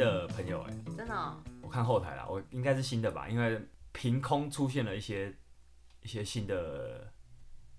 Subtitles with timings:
[0.00, 1.40] 的朋友哎、欸，真的、哦？
[1.62, 5.36] 我看后台啦，我应该是新的吧，因为凭空出现了一些
[6.00, 7.12] 一些新的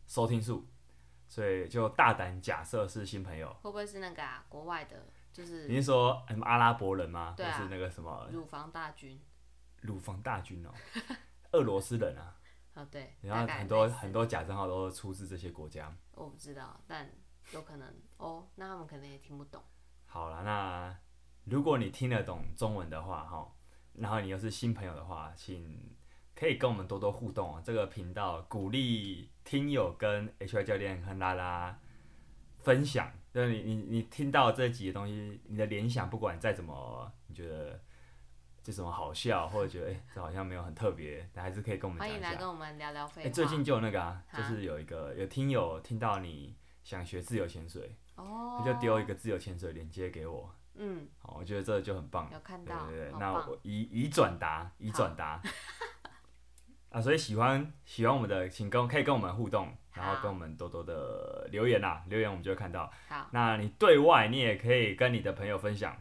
[0.07, 0.65] 收听数，
[1.27, 3.51] 所以就大胆假设是新朋友。
[3.61, 4.45] 会不会是那个啊？
[4.47, 7.33] 国外的，就是你是说什么阿拉伯人吗？
[7.35, 9.19] 对啊，或是那个什么乳房大军？
[9.81, 10.71] 乳房大军哦，
[11.53, 12.35] 俄罗斯人啊。
[12.75, 13.15] 哦，对。
[13.21, 15.93] 然后很多很多假账号都是出自这些国家。
[16.13, 17.09] 我不知道，但
[17.51, 18.47] 有可能哦。
[18.55, 19.61] 那他们可能也听不懂。
[20.05, 20.95] 好了，那
[21.45, 23.51] 如果你听得懂中文的话，哈，
[23.93, 25.91] 然后你又是新朋友的话，请
[26.35, 27.61] 可以跟我们多多互动啊。
[27.65, 31.77] 这个频道鼓励听友跟 HY 教练和拉拉
[32.59, 37.81] 分享，就是你你你听到这几个东西，你的联想，不管再怎么你觉得
[38.63, 42.27] 这什么好笑，或者觉得哎、欸、这好像没有很特别，但还是可以跟我们讲一下。
[42.27, 43.27] 欢迎来跟我们聊聊废话。
[43.27, 47.97] 哎、欸，最近就有那个啊，就是有一个有听友听到你想学自由潜水。
[48.15, 55.41] 哦，他就丢一个自由潜水链接给我，嗯，好，我觉得这就很棒，有看到，对对对，那我以以转达，以转达，
[56.89, 62.91] 啊，所以喜欢喜欢我们的，请跟可以跟我们互动，然后跟我们多多的留言啊，留言我们就会看到。
[63.09, 65.95] 好，那你对外你也可以跟你的朋友分享，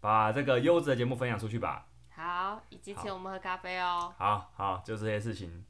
[0.00, 1.86] 把这个优质的节目分享出去吧。
[2.10, 4.14] 好，以及请我们喝咖啡哦。
[4.18, 5.64] 好好，就这些事情，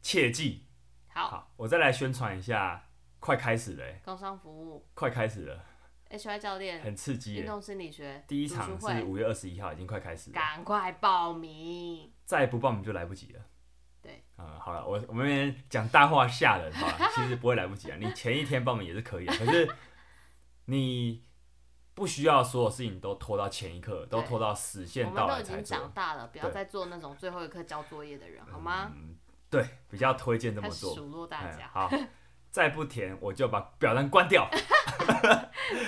[0.00, 0.66] 切记。
[1.08, 2.84] 好，好，我再来宣传一下。
[3.20, 5.64] 快开始了，工商服务快开始了
[6.12, 13.40] ，HY 教练很刺激，运动心理学第一场是五月二十一号，已经快开始了，赶快报名，再不报名就来不及了。
[14.00, 19.68] 对，嗯，好了，我我们那边讲大话吓人，好吧， 其实不会来不及啊，你前一天报名也是可以的，可是
[20.66, 21.24] 你
[21.94, 25.44] 不需要所有事情都拖到前一刻，都拖到时限到了才做。
[25.44, 28.90] 我们都已经长大了，不要再做那种最后一刻交作业的人，好吗？
[28.94, 29.16] 嗯，
[29.48, 31.90] 对，比较推荐这么做，数落大家，好。
[32.52, 34.48] 再不填，我就把表单关掉。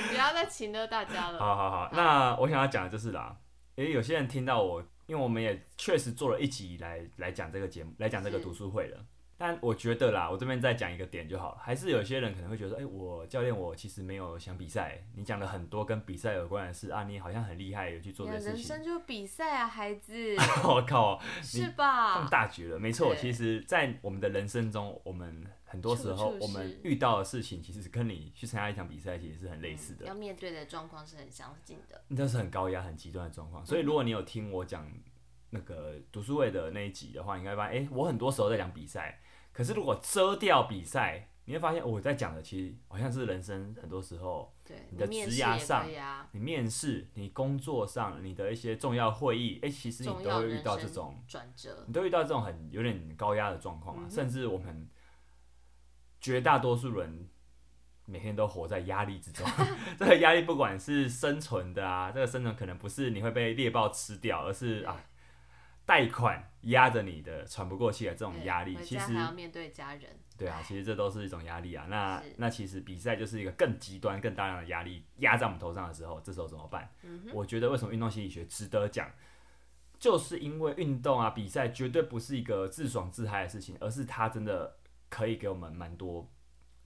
[0.08, 1.38] 不要再请了大家了。
[1.38, 3.36] 好好好，那我想要讲的就是啦，
[3.74, 8.98] 因为有些人听到我，因为我们也确实做了一集来来讲这个节目，来讲这个读书会了。
[9.36, 11.58] 但我觉得啦，我这边再讲一个点就好了。
[11.60, 15.04] 还是有些人可能会觉得，哎、欸，我教练我其实没有想比赛。
[15.16, 18.54] 你讲了很多跟比赛有关的事啊，你好像很厉害，有去做这些事情。
[18.54, 20.36] 人生就比赛啊，孩子。
[20.64, 22.14] 我靠，是吧？
[22.14, 23.14] 放大局了，没错。
[23.16, 25.44] 其实，在我们的人生中，我们
[25.74, 30.06] 很多时候我们遇到的事情，其实跟你去参加一场比赛其实是很类似的。
[30.06, 32.00] 嗯、要面对的状况是很相近的。
[32.06, 33.66] 那是很高压、很极端的状况。
[33.66, 34.88] 所以，如果你有听我讲
[35.50, 39.20] 那个读书会的那一集的话，你应该发现，哎、欸，我很多时候在讲比赛。
[39.52, 45.86] 可是如果遮掉比赛，你会发现我在讲的其实好像是人生很多时候，对你的职涯上，
[46.32, 54.08] 你面试、你工作上、你的一些重要会议，哎，其实你都会遇到这种转折，你都遇到这种很有点高压的状况啊。
[54.08, 54.88] 甚至我们
[56.24, 57.28] 绝大多数人
[58.06, 59.46] 每天都活在压力之中，
[59.98, 65.04] 这个压力不管是生存的啊，这个生存可能不是你会被猎豹吃掉，而是啊。
[65.86, 70.04] 贷款压着你的喘不过气的这种压力，其实还要面对家人。
[70.38, 71.84] 对啊，其实这都是一种压力啊。
[71.90, 76.90] 那那其实比赛就是一个更极端、更大量的压力压在我们头上的时候，这时候怎么办？
[77.02, 79.10] 嗯、我觉得为什么运动心理学值得讲，
[79.98, 84.78] 就是因为运动啊，比赛绝对不是一个自爽自嗨的事情，而是它真的
[85.14, 86.28] 可以给我们蛮多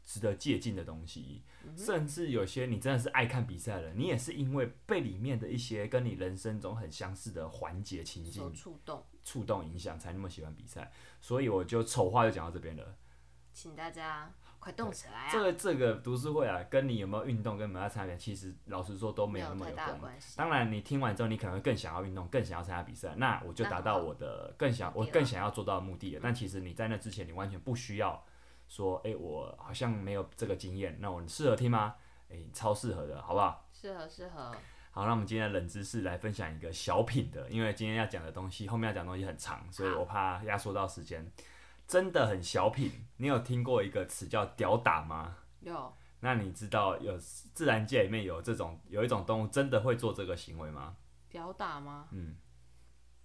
[0.05, 1.43] 值得借鉴的东西。
[1.65, 10.93] 嗯、甚至有些你真的是爱看比赛的，你也是因为被里面的一些跟你人生中很相似的环节情境触动、触动影响，才那么喜欢比赛。
[11.23, 12.97] 所以我就丑话就讲到这边了，
[13.55, 14.31] 请大家
[14.69, 15.29] 快动起来啊！
[15.33, 20.37] 这个这个读书会啊，跟你有没有运动，跟有没有参加，其实老实说都没有那么有关系。
[20.37, 26.21] 当然，你听完之后，你可能会更想要运动，更想要参加比赛，那我就达到我的更想我更想要做到的目的了。
[26.23, 28.23] 但其实你在那之前，你完全不需要。
[28.69, 31.95] 说，哎、欸，我好像没有这个经验，那我适合听吗？
[32.29, 33.67] 哎、欸，超适合的，好不好？
[33.73, 34.53] 适合，适合。
[34.91, 41.27] 好，那我们今天的冷知识来分享一个小品的，因为今天要讲的东西，后面要讲的东西很长，所以我怕压缩到时间，
[41.89, 43.07] 真的很小品。
[43.17, 45.39] 你有听过一个词叫“屌打”吗？
[45.61, 45.93] 有。
[46.21, 50.97] 那你知道有自然界里面有这种有一种动物真的会做这个行为吗？
[51.29, 52.07] 屌打吗？
[52.13, 52.37] 嗯。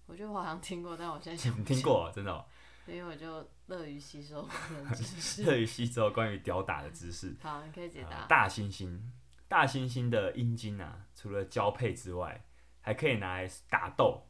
[0.06, 2.44] 我觉得我好像听过，但我现在想听过，真的、喔。
[2.86, 4.46] 因为我就乐于吸收
[4.94, 7.34] 知识， 乐于吸收关于屌打的知识。
[7.40, 8.18] 好，你可以解答。
[8.18, 9.00] 呃、大猩猩，
[9.48, 12.44] 大猩猩的阴茎啊，除了交配之外，
[12.80, 14.26] 还可以拿来打斗。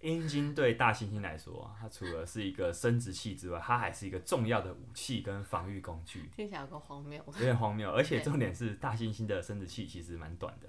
[0.00, 6.30] 阴茎对大猩猩来说，它除了是一个生殖器之外，它还是一个重要的武器跟防御工具。
[6.34, 7.90] 听起来有个荒谬，有点荒谬。
[7.90, 10.68] 而且重点是，大猩猩的生殖器其实蛮短的。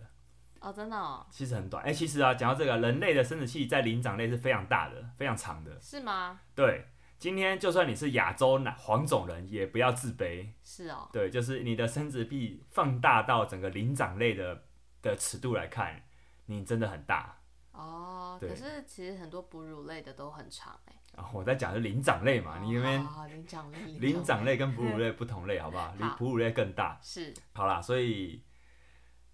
[0.59, 1.83] 哦，真的哦，其实很短。
[1.83, 5.79] 哎、欸，其实啊，讲到这个，人类的生殖器在灵长类是非常大的，非常长的。
[5.79, 6.39] 是吗？
[6.53, 6.85] 对，
[7.17, 10.49] 今天就算你是亚洲黄种人，也不要自卑。
[10.63, 11.09] 是哦。
[11.13, 14.65] 对，就是你的生殖器放大到整个灵长类的
[15.01, 16.03] 的尺度来看，
[16.47, 17.37] 你真的很大。
[17.73, 25.94] 哦，对可是其实很多哺乳类的都很长哎、啊， 我在讲的是灵长类嘛，你那边灵长类，灵长类跟哺乳类不同类，好不好？
[26.00, 27.00] 好哺乳类更大。
[27.01, 28.44] 是好啦，所以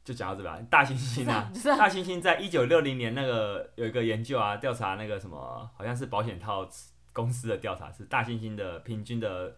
[0.03, 0.67] 就讲到这边吧。
[0.69, 6.67] 大猩猩 啊，大猩猩在一九六零年那个有一个研究啊，调查那个什么，好像是保险套
[7.13, 9.57] 公司的调查，是大猩猩的平均的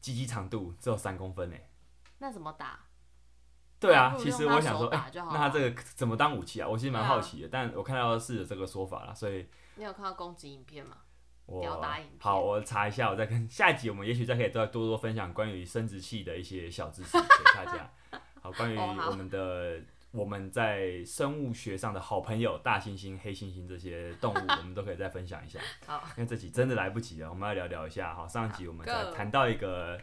[0.00, 1.70] 鸡鸡长度只有三公分诶。
[2.18, 2.80] 那怎么打？
[3.80, 6.68] 对啊，其实我想说，哎、那他这个怎么当武器啊？
[6.68, 9.46] 我其实蛮好奇的，但我看到的是有这个说法了，所以
[9.76, 10.98] 你有看到攻击影片吗？
[11.46, 11.82] 我
[12.20, 17.90] 好，我查一下，我再跟下一集我们也许再可以再多多分享关于生殖器的一些小知识给大家。
[18.40, 19.80] 好，关于我们的
[20.12, 25.58] 我们在生物学上的好朋友大猩猩、黑猩猩这些动物，我们都可以再分享一下。
[25.86, 28.14] 好，因为这集真的来不及了，我们要聊聊一下。
[28.14, 29.98] 好，上一集我们才谈到一个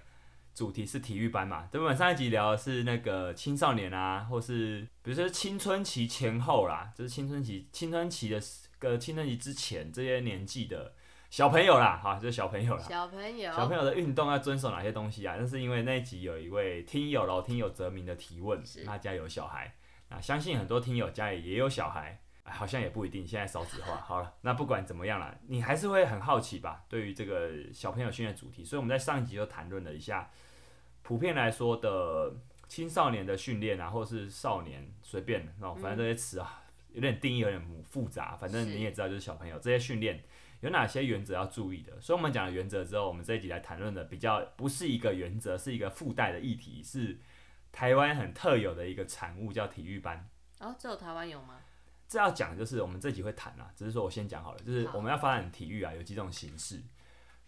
[0.57, 1.95] 主题是体育班嘛，对不对？
[1.95, 8.41] 上一集聊的是那个青少年啊，或是比如说青春期前后啦，就是青春期、青春期的
[8.79, 10.95] 个青春期之前这些年纪的
[11.29, 12.81] 小朋友啦，哈，就是小朋友啦。
[12.81, 15.35] 小朋友，小朋友的运动要遵守哪些东西啊？
[15.39, 19.75] 那是因为那一集有一位听友老听友泽明的提问是，他家有小孩，
[20.09, 22.19] 那相信很多听友家里也有小孩。
[22.41, 23.97] 哎好像也不一定，现在少子化。
[24.07, 26.81] 好了，那不管怎么样啦，你还是会很好奇吧？
[26.87, 30.31] 对于这个小朋友训练主题，所以我们在上一集就谈论了一下，
[31.07, 32.35] 普遍来说的
[32.67, 36.61] 青少年的训练啊，或是少年，随便哦，反正这些词啊，
[36.91, 38.35] 有点定义有点复杂。
[38.35, 40.21] 反正你也知道，就是小朋友这些训练
[40.59, 41.97] 有哪些原则要注意的。
[42.01, 47.17] 所以我们讲了原则之后，我们这一集来谈论的比较不是一个原则，是一个附带的议题，是
[47.71, 50.27] 台湾很特有的一个产物，叫体育班。
[50.59, 51.61] 哦，只有台湾有吗？
[52.09, 56.83] 这要讲就是我们这集会谈啊，只是说我先讲好了，就是我们要发展体育啊，有几种形式，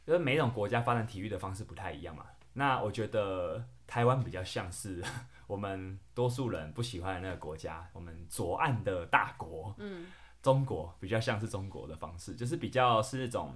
[0.07, 2.25] 就是每一种国家发展体育的方式不太一样嘛。
[2.53, 5.03] 那我觉得台湾比较像是
[5.47, 10.05] 我们多数人不喜欢的那个国家，我们左岸的大国，嗯，
[10.41, 13.55] 中国比较像是中国的方式，就是比较是那种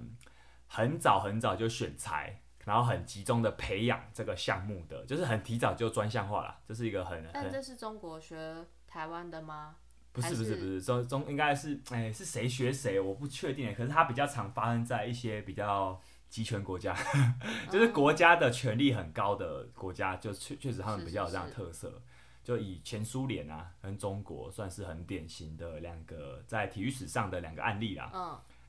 [0.66, 9.76] 很早很早就选材，然后很集中的培养这个项目的，就是很提早就专项化了，这是一个很很但这是中国学台湾的吗？
[10.12, 16.00] 不是不是不是中中应该是哎、是谁学谁我不确定，可是它比较常发生在一些比较
[16.34, 16.92] 集权国家，
[17.70, 22.02] 就是国家的权力很高的国家，就确确实他们比较有这样的特色。
[22.42, 28.10] 就以前苏联啊跟中国算是很典型的两个在体育史上的两个案例啦。
[28.12, 28.20] 嗯，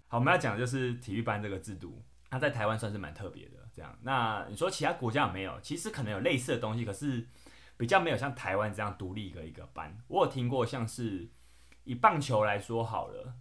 [0.08, 3.58] 好，我们要讲的就是体育班这个制度，它在台湾算是蛮特别的。
[3.74, 5.60] 这样，那你说其他国家有没有？
[5.62, 7.28] 其实可能有类似的东西，可是
[7.78, 9.98] 比较没有像台湾这样独立一个一个班。
[10.08, 11.28] 我有听过，像是
[11.84, 13.34] 以棒球来说好了，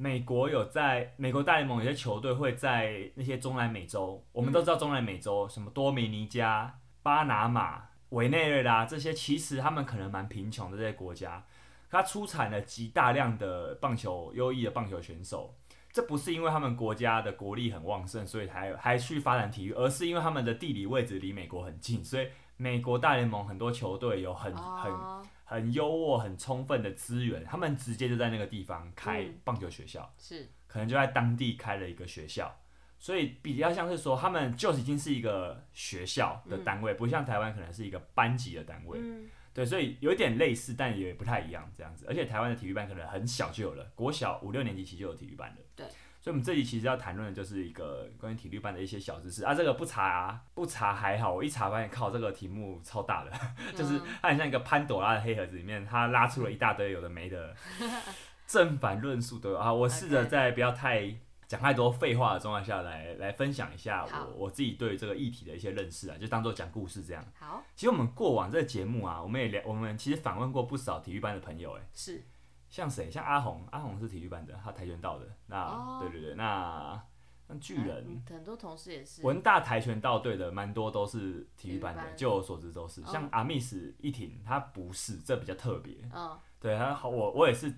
[0.00, 11.44] 美国有在美国大联盟有些球队会在那些中南美洲，我们都知道中南美洲什么多米尼加、巴拿马、委内瑞拉这些，其实他们可能蛮贫穷的这些国家，
[11.90, 15.52] 它出产了极大量的棒球优异的棒球选手。
[15.90, 32.54] 这不是因为他们国家的国力很旺盛，所以才还去发展体育，而是因为他们的地理位置离美国很近，所以美国大联盟很多球队有很很哦很优渥、很充分的资源，他们直接就在那个地方开棒球学校，是可能就在当地开了一个学校，
[32.98, 38.98] 所以比较像是说他们就已经是一个学校的单位，不像台湾可能是一个班级的单位。
[39.00, 42.04] 嗯，对，所以有点类似，但也不太一样这样子。
[42.06, 45.56] 而且台湾的体育班可能很小就有了，国小五六年级其实就有体育班了。
[45.74, 45.86] 对，
[46.20, 49.54] 所以我们这集其实要谈论的就是一个关于体育班的一些小知识啊。
[49.54, 53.30] 这个不查啊，不查还好，我一查发现靠，这个题目超大的，
[53.74, 57.54] 就是它很像一个潘朵拉的黑盒子里面，它拉出了一大堆有的没的，
[58.46, 59.72] 正反论述都有啊。
[59.72, 61.14] 我试着在不要太
[61.46, 67.24] 讲太多废话的状态下来来分享一下我我自己对这个议题的一些认识啊，就当做讲故事这样。
[67.38, 72.22] 好，其实我们过往这个节目啊，我们也聊，我们其实访问过不少体育班的朋友，哎，是
[72.68, 73.10] 像谁？
[73.10, 75.26] 像阿红，阿红是体育班的，他跆拳道的。
[75.46, 77.02] 那、哦对对对，那
[77.48, 83.00] 那巨人，嗯很多同事也是文大跆拳道队的蛮多都是体育班的，班就我所知都是。
[83.00, 85.96] 哦像阿密斯一挺，他不是，这比较特别。
[86.14, 87.72] 嗯对他好，我我也是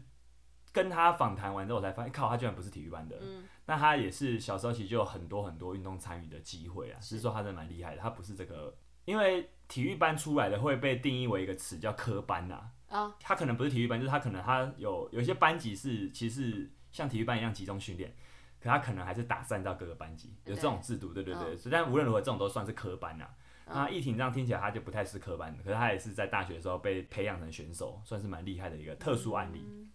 [0.73, 3.16] 跟他访谈完之后，我才发现，靠，他居然不是体育班的。
[3.20, 8.00] 嗯那他也是小时候其实就有很多很多运动参与的机会啊，是只是说他真的蛮厉害的。
[8.00, 12.70] 他不是这个，因为体育班出来的会被定义为一个词叫科班呐、啊。
[12.90, 13.14] 啊。
[13.20, 18.14] 他可能不是体育班，就是他可能他有有一些班级是其实是像体育班一样集中训练，
[18.61, 21.56] 可他可能还是打散到各个班级，有这种制度，对对对。
[21.56, 23.26] 所以但无论如何，这种都算是科班呐、
[23.66, 29.64] 那易婷这样听起来他就不太是科班的，可是他也是在大学的时候被培养成选手，算是蛮厉害的一个特殊案例。
[29.64, 29.90] 嗯。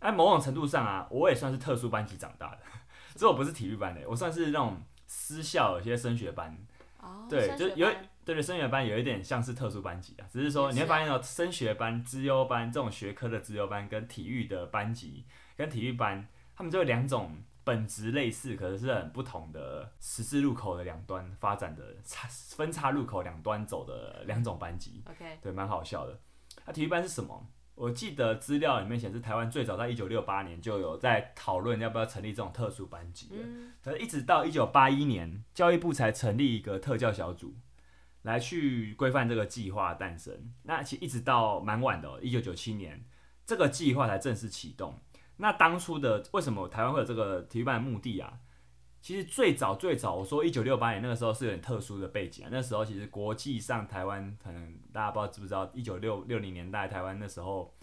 [0.00, 2.60] 在某种程度上啊，我也算是特殊班级长大的，
[3.14, 6.56] 只是我不是体育班的，我算是那种私校有些升学班。
[7.00, 15.24] 哦，对，就有班对对，升学班有一点像是特殊班级啊，只是说你会发现哦，升学班、资优班这种学科的资优班跟体育的班级
[15.56, 25.02] 跟体育班，他们就有两种本质类似，可是是很不同的十字路口的两端发展的差分叉路口两端走的两种班级。
[25.08, 26.20] OK，对，蛮好笑的。
[26.66, 27.46] 那、啊、体育班是什么？
[27.74, 37.54] 我记得资料里面显示，台湾最早在一九六八年就有在讨论要不要成立这种特殊班级的，嗯、可是一直到一九八一年，教育部才成立一个特教小组，
[38.28, 40.52] 来去规范这个计划诞生。
[40.64, 43.02] 那其实一直到蛮晚的、喔，一九九七年，
[43.46, 44.94] 这个计划才正式启动。
[45.38, 48.40] 那当初的为什么台湾会有这个体育班的目的啊？
[49.00, 52.48] 其实最早最早，我说一九六八年那个时候是有点特殊的背景啊。
[52.52, 57.74] 那时候其实国际上台湾可能大家不知道知不知道，一九六六零年代台湾那时候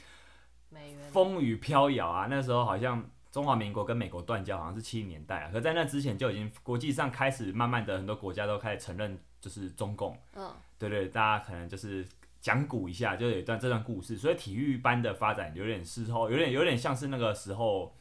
[1.11, 2.27] 风雨飘摇啊。
[2.29, 5.49] 那时候好像中华民国跟美国断交，好像是七零年代啊。
[5.51, 10.17] 可在那之前就已经国际上开始慢慢的很多国家都开始承认就是中共。
[10.35, 10.49] 嗯，
[10.79, 12.07] 对对，大家可能就是
[12.39, 14.15] 讲古一下，就有一段这段故事。
[14.15, 17.93] 所以体育班的发展有点时候有点有点像是那个时候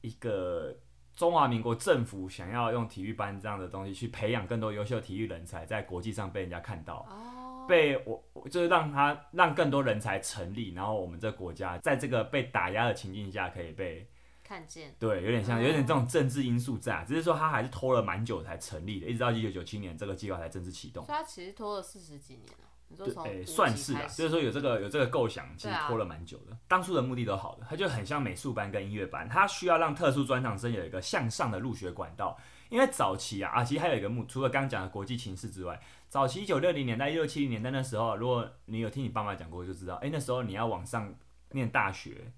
[0.00, 0.74] 一个。
[1.16, 14.04] 中华民国政府想要用体育班这样的东西去培养更多优秀体育人才，在国际上被人家看到，哦、被我就是让他让更多人才成立，然后我们这个国家在这个被打压的情境下可以被
[14.44, 14.94] 看见。
[15.00, 21.04] 对，有点像有点这种政治因素在，只是说他还是拖了蛮久才成立的，一直到一九九七年这个计划才正式启动。
[21.04, 22.68] 所以他其实拖了四十几年了。
[22.96, 23.06] 对，
[23.40, 26.52] 欸、算是啊，就是说有这个有这个构想，其实拖了蛮久的。
[26.52, 32.38] 啊、当初的目的都好的，他就很像美术班跟音乐班，他需要让特殊专长生有一个向上的入学管道。
[32.68, 41.12] 因为早期啊啊，其实还有一个目，除了刚刚讲的国际情势之外，早期一九六零年代、一九七零年代那时候，如果你有听你爸妈讲过，就知道，哎、欸，那时候你要往上
[41.50, 42.32] 念大学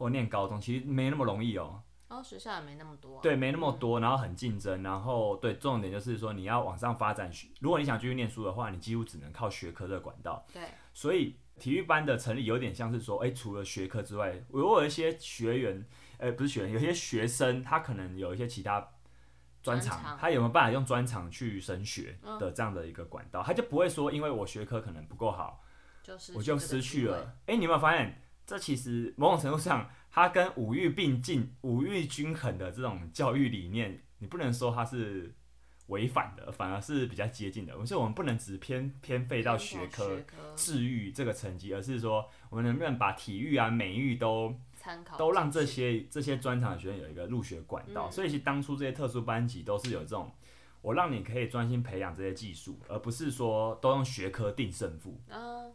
[0.00, 1.82] 或念高中，其实没那么容易哦。
[2.08, 10.42] 然后学校也没那么多，啊，对，没那么多，然后很竞争，然后对，重点就是说你要往上发展学，如果你想继续念书的话，你几乎只能靠学科的管道。
[10.54, 10.62] 对，
[10.94, 18.88] 所以体育班的成立有点像是说，哎，除了学科之外，如果有一些学员，呃，不是学员，有些学生他可能有一些其他
[19.62, 25.62] 专长，他有没有办法用专长去升学的这样的一个管道，嗯、他就不会说，因为我学科可能不够好，
[26.02, 27.36] 就我就失去了。
[27.46, 29.88] 哎，你有没有发现，这其实某种程度上。
[30.12, 35.32] 它跟五育并进、五育均衡的这种教育理念，你不能说它是
[35.86, 37.72] 违反的，反而是比较接近的。
[37.86, 40.18] 所以，我们不能只偏偏废到学科
[40.56, 48.08] 治愈这个层级，而是说，我们能不能把体育啊、美育都参考，都让这些这些专长的学生有一个入学管道。
[48.08, 50.28] 嗯、所以，其实当初这些特殊班级都是有这种，
[50.82, 55.20] 我让你可以专心培养这些技术，而不是说都用学科定胜负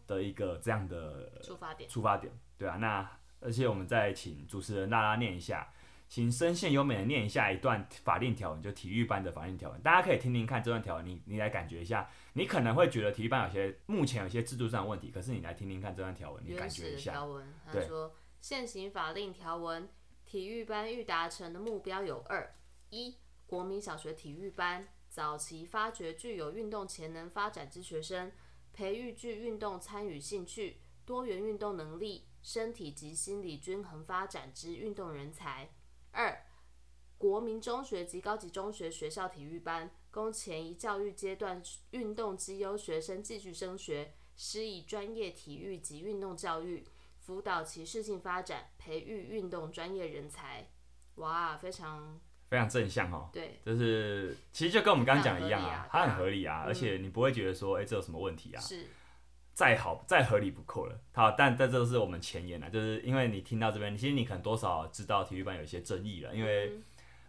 [0.06, 1.88] 的一个这样的出发点。
[1.88, 3.10] 出发点，对啊，那。
[3.38, 5.70] 而且我们再请主持人拉拉念一下，
[6.08, 17.12] 请声线优美的念一下一段法令条文，就体育班的法令条文，大家可以听听看这段条文，你你来感觉一下，你可能会觉得体育班有些目前有些制度上的问题，可是你来听听看这段条文，你感觉一下。
[17.12, 19.86] 条文，他说现行法令条文，
[20.24, 22.54] 体育班欲达成的目标有二：
[22.88, 28.32] 一、国民小学体育班早期发掘具有运动潜能发展之学生，
[28.72, 32.24] 培育具运动参与兴趣、多元运动能力。
[32.46, 35.68] 身体及心理均衡发展之运动人才。
[36.12, 36.44] 二、
[37.18, 41.60] 国民中学及高级中学学校体育班，供前一教育阶段
[41.90, 46.86] 运动绩优学生继续升学，施以专业体育及运动教育，
[47.18, 50.68] 辅导其适性发展，培育运动专业人才。
[51.16, 53.28] 哇，非常非常正向哦。
[53.32, 58.60] 对，就是其实就跟我们刚刚讲的一样啊，它很合理啊，而且你不会觉得说，哎、欸，这有什么问题啊？
[58.60, 58.86] 是。
[59.56, 66.78] 再好再合理不过了，好，但但这都是我们前言了，就是因为你听到这边，其实你可能多少知道体育班有一些争议了，因为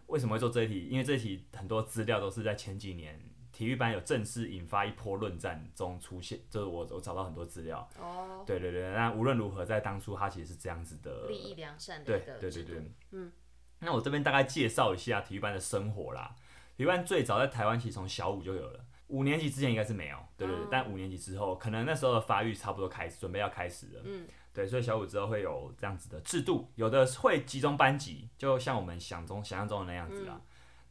[0.08, 0.90] 为什么会做这一题？
[0.92, 3.18] 因为这一题很多资料都是在前几年
[3.54, 7.90] 体育班有正式引发一波论战中出现，就是我我找到很多资料。
[7.98, 8.44] 哦。
[8.46, 11.28] 对对对，那无论如何，在当初它其实是这样子的。
[11.30, 12.06] 利益良善的。
[12.06, 12.92] 对对对对。
[13.12, 13.32] 嗯。
[13.80, 16.36] 那我这边大概介绍一下体育班的生活啦。
[16.76, 18.84] 体育班最早在台湾其实从小五就有了。
[19.08, 24.02] 五年级之前应该是没有，对对对，嗯、但五年级之后，可能那时候的发育差不多开始，准备要开始了。
[24.04, 30.34] 嗯，对，所以小五之后会有这样子的制度，有的会集中班级，就像我们想中想象中的那样子啦。
[30.36, 30.42] 嗯、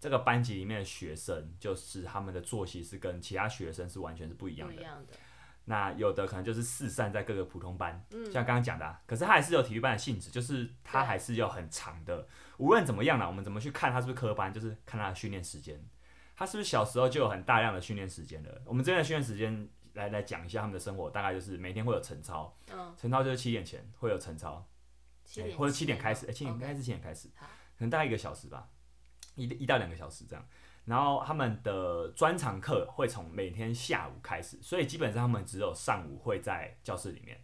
[0.01, 4.83] 这个班级里面的学生，就是他们的作息是跟其他学生是完全是不一样的。
[4.83, 5.13] 样的
[5.69, 12.27] 那有的可能就是四散在各个普通班，嗯、像刚刚讲的、啊，可是他还是有体育班的性质，就是他还是有很长的。
[12.59, 15.85] 无论怎么样啦，我们怎么去看他是不是科班，就是看他的训练时间。
[16.37, 18.63] 他是不是小时候就有很大量的训练时间了？
[18.67, 24.63] 我们这边的训练时间来来讲一下他们的生活，大概就是每天会有晨操，嗯晨操就是七点前会有晨操，
[25.25, 28.69] 七点或者七点开始，七点开始七点开始，可能大概一个小时吧，
[29.35, 30.47] 一一到两个小时这样。
[30.85, 37.43] 然后他们的专场课会从每天下午开始，所以基本上他们只有上午会在教室里面，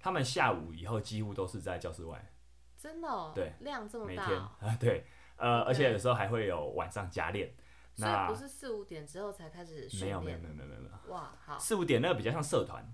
[0.00, 2.32] 他们下午以后几乎都是在教室外。
[2.76, 3.32] 真的哦？
[3.34, 4.08] 对，量这么大。
[4.08, 7.54] 每天啊， 对，呃，而且有时候还会有晚上加练。
[7.96, 10.20] 那不是四五点之后才开始训练？
[10.22, 11.12] 没有没有没有没有没有。
[11.12, 11.58] 哇，好。
[11.58, 12.84] 四五点那个比较像社团。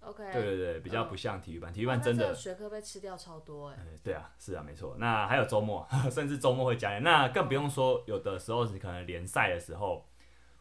[0.00, 0.32] OK。
[0.32, 3.78] 对对对，比较不像体育班，体育班真的学科被吃掉超多哎。
[4.02, 4.96] 对啊，是啊，没错。
[4.98, 7.02] 那还有周末， 甚至周末会加练。
[7.02, 10.08] 那更不用说，有的时候你可能联赛的时候，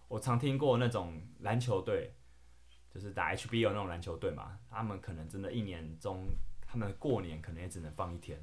[0.08, 2.14] 我常听过那种篮球队，
[2.94, 6.28] 就是打 HBL 那种篮球队嘛，他们可能真的一年中，
[6.68, 8.40] 他们过年可能也只能放一天。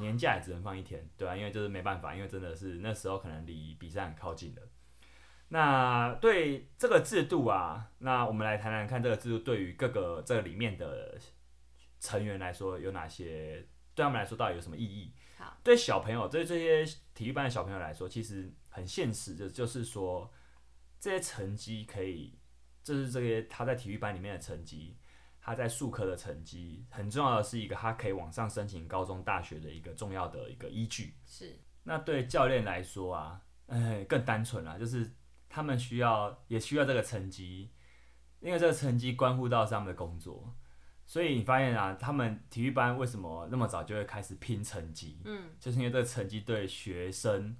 [0.00, 4.62] 年假也只能放一天，对啊，因为就是没办法，因为真的是那时候可能离比赛很靠近的。
[5.48, 11.16] 那对这个制度啊，那我们来谈谈看这个制度对于各个这个里面的
[12.00, 15.12] 成员来说有哪些，对他们来说到底有什么意义？
[15.38, 20.32] 好，对小朋友，对这些体育班的小朋友来说，其实很现实的，就是说
[20.98, 22.38] 这些成绩可以，
[22.82, 24.96] 就是这些他在体育班里面的成绩。
[25.46, 31.14] 他在术科的成绩很重要的是一个，他可以往上申请高中、大学的一个重要的一个依据。
[31.26, 31.54] 是。
[31.82, 35.14] 那对教练来说啊，哎，更单纯啦，就是
[35.50, 37.70] 他们需要也需要这个成绩，
[38.40, 40.56] 因为这个成绩关乎到他们的工作。
[41.04, 45.20] 所以你发现啊，他们体育班为什么那么早就会开始拼成绩？
[45.26, 47.54] 嗯，就是因为这个成绩对学生。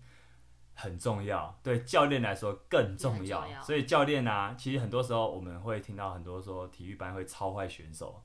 [0.74, 3.42] 很重要，对教练来说更重要。
[3.42, 3.62] 重要。
[3.62, 8.22] 所以教练啊，其实很多时候我们会听到很多说体育班会超坏选手。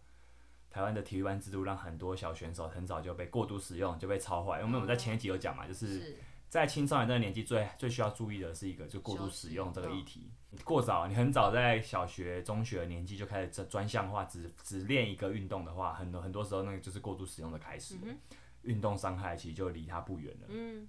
[0.71, 4.61] 台湾的体育班制度让很多小选手很早就被过度使用，就被超坏。
[4.61, 6.15] 因为我们在前一集有讲嘛，就是
[6.47, 10.29] 在青少年这个年纪最最需要注意的是一个就过度使用这个议题。
[10.63, 17.95] 过早，你很早在小学、中学的年纪就开始专专项化，只只练一个运动的话，很多很多时候那个就是过度使用的开始。
[18.61, 20.47] 运动伤害其实就离他不远了。
[20.49, 20.87] 嗯。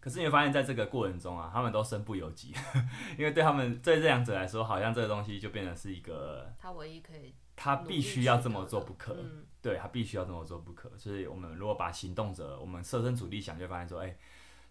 [0.00, 2.54] 可是你会发现在这个过程中啊，他们都身不由己，
[3.18, 10.90] 因为对他们对这两者来说，好像这个东西就变成是一个他唯一可以，他必须要这么做不可，嗯、对他必须要这么做不可。
[10.96, 14.18] 所以我们如果把行动者，我们设身处地想，就发现说，哎、欸，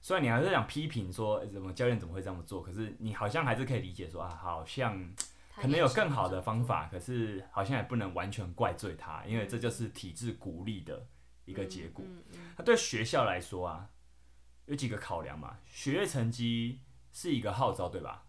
[0.01, 4.97] 虽然你还是想批评说，欸、怎么教练怎么会这么做，可是你好像还是可以理解说啊，好像
[5.55, 11.05] 可能有更好的方法，可是好像也不能完全怪罪他，因为这就是体制鼓励的
[11.43, 12.05] 一个结果。
[12.07, 13.89] 那、嗯嗯嗯、对学校来说啊。
[14.67, 15.57] 有几个考量嘛？
[15.65, 18.23] 学业成绩是一个号召，对吧？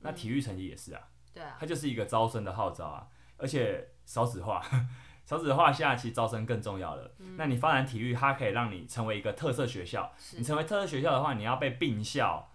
[0.00, 1.08] 那体育成绩也是啊。
[1.32, 1.56] 对啊。
[1.58, 3.06] 它就是一个招生的号召啊。
[3.36, 4.64] 而且少子化，
[5.24, 7.14] 少子化下其实招生更重要了。
[7.18, 7.36] 嗯。
[7.36, 10.12] 那你发展体育，它可以让你成为一个特色学校。
[10.36, 12.50] 你成为特色学校的话，你要被并校、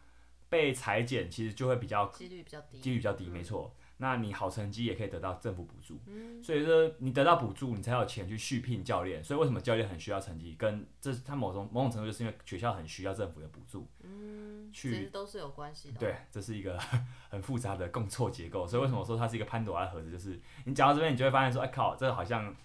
[0.50, 2.80] 被裁减，其实就会比较几率比较低。
[2.80, 3.76] 几率比较低，没错。
[4.00, 9.24] 那你好成绩也可以得到政府补助，嗯，所以说你得到补助，你才有钱去续聘教练。
[9.24, 10.56] 所以为什么教练很需要成绩？
[10.56, 16.00] 跟这他某种某种程度就是因为学校很需要政府的补助，嗯，去其实都是有关系的。
[16.00, 16.78] 对，这是一个
[17.30, 18.68] 很复杂的共错结构。
[18.68, 20.12] 所以为什么我说它是一个潘朵拉的盒子？
[20.12, 22.56] 就是你讲到这边，你就会发现说，哎靠，这个好像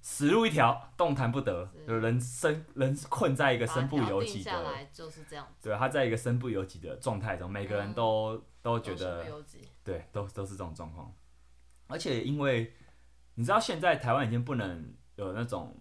[0.00, 5.46] 死路一条，动弹不得，有人生人困在一个身不由己的，就是这样。
[5.60, 9.26] 对，他在一个身不由己的状态中，每个人都、嗯、都觉得。
[9.88, 11.10] 对，都都是这种状况，
[11.86, 12.74] 而且因为
[13.36, 15.74] 你知道现在台湾已经不能有那种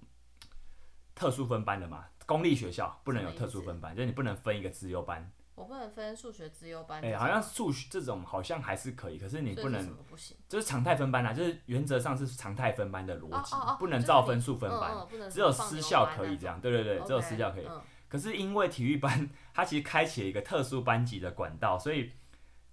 [1.13, 5.29] 特殊分班的嘛，公立学校不能有特殊分班，就是你不能分一个资优班。
[5.55, 7.03] 我不能分数学资优班。
[7.03, 16.61] 哎、欸，好像数学这种好像还是可以，可是你不能，不行，就是常态分班啊，就是原则上是常态分班的逻辑，哦哦哦，不能照分数分班，只有私校可以这样。
[16.61, 17.65] 对对对，okay, 只有私校可以。
[17.67, 22.13] 嗯、可是因为体育班它其实开启了一个特殊班级的管道，所以。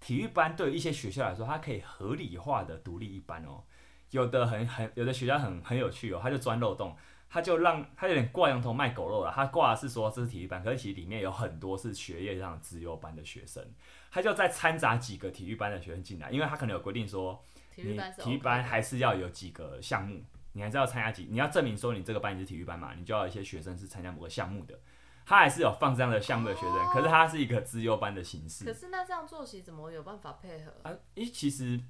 [0.05, 3.65] 体育班对于一些学校来说，它可以合理化的独立一班哦。
[4.11, 6.95] 有的很很有的学校很很有趣哦，他就钻漏洞，
[7.31, 9.33] 他就让他有点挂羊头卖狗肉了。
[9.35, 13.65] 他挂的是说这是体育班，可是其实里面有很多是学业上资优班的学生，
[14.11, 17.43] 他就再掺杂几个体育班的学生进来，因为他可能有规定说，
[17.75, 24.79] 你体育班还是要有几个项目，你还是要参加几，你要证明说你这个班你是体育班嘛，你就要有一些学生是参加某个项目的。
[25.27, 28.65] 他还是有放这样的项目的学生，哦，可是他是一个资优班的形式。
[28.65, 30.73] 可是那这样作息怎么有办法配合？
[30.83, 31.81] 啊，咦，其实，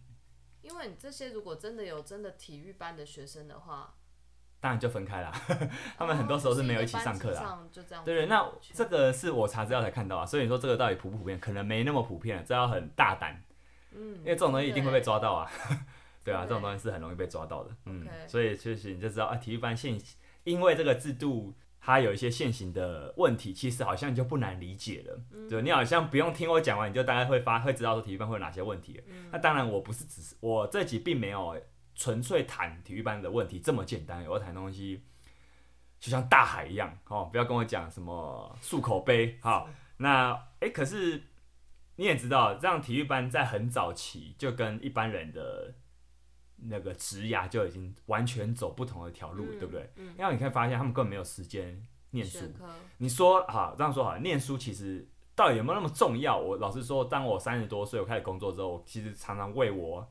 [0.62, 3.94] 因为你这些如果真的有真的体育班的学生的话，
[4.60, 5.32] 当然就分开了。
[5.98, 11.40] 他们很多时候是没有一起上课的，哦就，这样对对，那这个是我查资料才看到啊，所以你说这个到底普不普遍？
[11.40, 13.42] 可能没那么普遍，这要很大胆。
[13.90, 15.50] 嗯，因为这种东西一定会被抓到啊。
[16.22, 17.70] 对 啊，这种东西是很容易被抓到的。
[17.86, 20.00] 嗯.所以确实你就知道啊，体育班现
[20.44, 21.52] 因为这个制度。
[21.86, 25.20] 它有一些现行的问题，其实好像就不难理解了。
[25.32, 29.28] 嗯、就你好像不用听我讲完，你就大概会发会知道说体育班会有哪些问题、嗯。
[29.30, 31.60] 那当然，我不是只是我这集并没有
[31.94, 34.24] 纯粹谈体育班的问题这么简单。
[34.26, 35.04] 我谈东西
[36.00, 39.38] 就像大海一样，哦，不要跟我讲什么漱口杯。
[39.42, 39.68] 好，
[39.98, 41.22] 那诶、欸，可是
[41.96, 45.74] 你也知道，这样体育班在很早期就跟一般人的
[46.66, 49.90] 那个职涯就已经完全走不同的条路，嗯、对不对？
[49.96, 52.40] 嗯、因为你可以发现，他们根本没有时间念书。
[52.58, 52.66] 科
[52.98, 56.38] 你说好这样说好，念书其实到底有没有那么重要？
[56.38, 60.06] 我老实说，当我三十多岁，我开始工作之后，我其实常常为我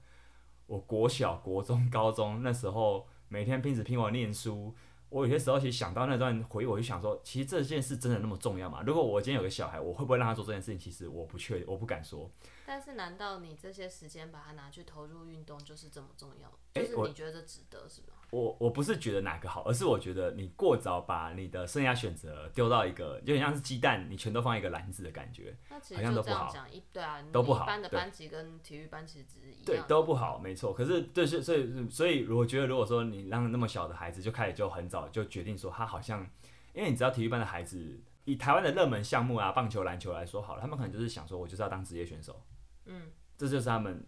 [0.67, 4.75] 我国小、国中、高中那时候每天拼死拼活念书。
[5.13, 8.81] 我有些时候其实想到那段回忆，我就想说，其实这件事真的那么重要吗？
[8.83, 10.79] 如果我今天有个小孩，我会不会让他做这件事情？
[10.79, 12.27] 其实我不确，我不敢说。
[12.65, 16.51] 但是，难道你这些时间把它拿去投入运动，就是这么重要？
[16.73, 18.07] 就是你觉得值得是吗？
[18.33, 26.51] 我我不是觉得哪个好，而是我觉得你过早把你的生涯选择丢到一个，就很像是鸡蛋，你全都放一个篮子的感觉，好像都不好。
[26.91, 27.63] 对啊，都不好。
[27.63, 29.65] 一般的班级跟体育班其实只是一样。
[29.65, 30.73] 对，都不好，没错。
[30.73, 36.27] 可是，对，所以，所以，所以，我觉得，如果说你让那么小的孩子就开始就很早就决定说他好像，
[36.73, 42.43] 因为你知道体育班的孩子，以台湾的热门项目啊，棒球、篮球来说好了，他们可能就是想说，我就是要当职业选手，
[42.85, 44.03] 嗯，这就是他们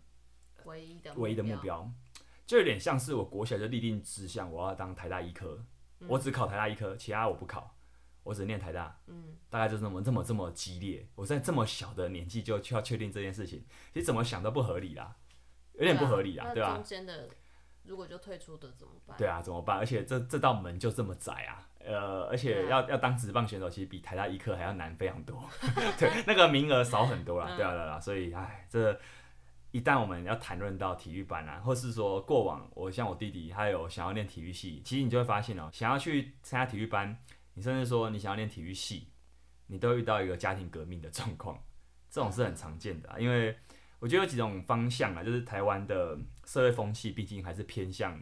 [0.63, 1.87] 唯一的唯一的目标。
[2.45, 5.65] 就有点像是我国小就立定志向，我要当台大医科，
[5.99, 7.75] 嗯、我只考台大医科，其他我不考，
[8.21, 8.95] 我只念台大。
[9.07, 11.07] 嗯，大概就是这么这么这么激烈。
[11.15, 15.15] 我在这么小的年纪就就要确定这件事情，其实怎么想都不合理啦，
[15.73, 16.75] 有点不合理啦，对吧？
[16.75, 17.27] 中间的
[17.83, 19.17] 如果就退出的怎么办？
[19.17, 19.77] 对啊，怎么办？
[19.77, 25.43] 而且这这道门就这么窄啊，呃，而且要、啊、要当职棒选手，其实比台大医科还要难非常多，
[25.97, 28.99] 对，那个名额少很多啦，对啊对啊，所以哎，这。
[29.75, 37.19] 一旦我们要谈论到体育班啊，或是说过往，我像我弟弟，他有想要练体育系，其实你就会发现哦，想要去参加体育班，
[37.55, 39.09] 你甚至说你想要练体育系，
[39.67, 41.61] 你都遇到一个家庭革命的状况，
[42.09, 43.19] 这种是很常见的啊。
[43.19, 43.53] 因为
[43.99, 48.17] 我觉得有几种方向啊，就是台湾的社会风气毕竟还是偏向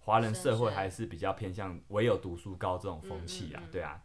[0.00, 3.98] 华人社会，还是比较偏向唯有读书高这种风气啊，对啊，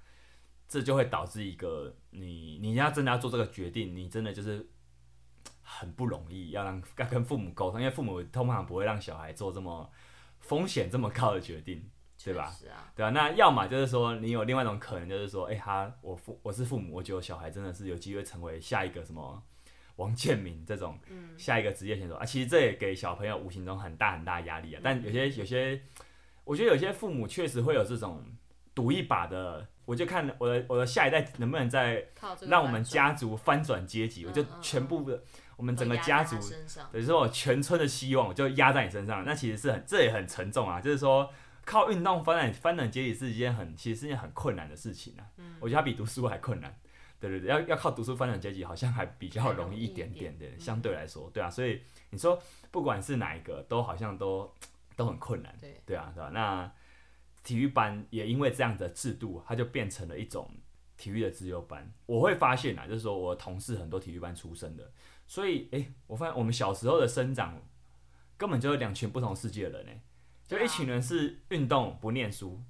[0.66, 4.66] 这就会导致一个你你要真的要做这个决定，你真的就是。
[5.70, 9.92] 很不容易，要让 要跟父母沟通，因为父母通常不会让小孩做这么
[10.40, 11.86] 风险这么高的决定，
[12.24, 12.46] 对吧？
[12.72, 13.10] 啊、对啊。
[13.10, 19.44] 那要么就是说，你有另外一种可能，就是说，哎、欸，他我父我是父母，我觉得小孩真的是有机会成为下一个什么
[19.98, 20.98] 王建民这种
[21.38, 22.26] 下一个职业选手、嗯、啊。
[22.26, 24.82] 其实这也给小朋友无形中很大很大压力啊。
[24.82, 25.82] 但有些有些，
[26.46, 28.24] 我觉得有些父母确实会有这种
[28.74, 29.68] 赌一把的。
[29.86, 32.06] 我就看我的我的下一代能不能再
[32.42, 35.24] 让我们家族翻转阶级，我就全部的。
[35.58, 36.38] 我们整个家族，
[36.94, 40.80] 等于说我全村的希望就压在你身上，那其实是很，这也很沉重啊。
[40.80, 41.30] 就是说，
[41.66, 45.26] 靠运动翻转翻转阶级是一件很，其实是一件很困难的事情啊。
[45.38, 46.74] 嗯，我觉得它比读书还困难。
[47.20, 51.50] 对对对，要要靠读书翻转阶级，好像还比较容易一点点的，相对来说，对啊。
[51.50, 52.40] 所以你说，
[52.70, 54.54] 不管是哪一个，都好像都
[54.96, 55.52] 都很困难。
[55.60, 56.30] 对对啊，对吧？
[56.32, 56.72] 那
[57.44, 60.48] 体育班也因为这样的制度，它就变成了一种
[60.96, 61.92] 体育的自由班。
[62.06, 64.92] 我会发现啊，就是说我同事很多体育班出身的。
[65.28, 67.62] 所以，诶、欸，我发现我们小时候的生长，
[68.38, 69.92] 根本就是两群不同世界的人呢。
[70.48, 72.64] 就一群人是运动不念书，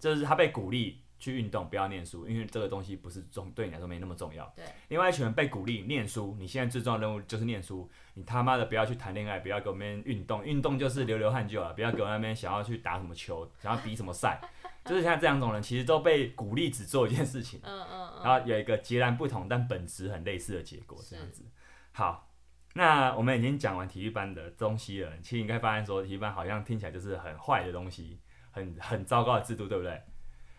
[0.00, 4.52] 就是他被鼓励去运动，不要念书，因为这个东西不是重，对你来说没那么重要。
[4.56, 4.64] 对。
[4.88, 14.40] 另外一群人被鼓励念书，你现在最重要的任务就是念书，你他妈的不要去谈恋爱，不要给我们运动，运动就是流流汗就好，不要给我那边想要去打什么球，想要比什么赛，
[14.84, 17.60] 就是像这两种人，其实都被鼓励只做一件事情。
[17.62, 18.24] 嗯嗯嗯。
[18.24, 21.44] 然后有一个截然不同但本质很类似的结果，这样子。
[21.92, 22.32] 好，
[22.74, 25.10] 那我们已经讲完体育班的东西了。
[25.18, 28.20] 其实应该发现说，体育班好像听起来就是很坏的东西，
[28.52, 30.00] 很很糟糕的制度，对不对？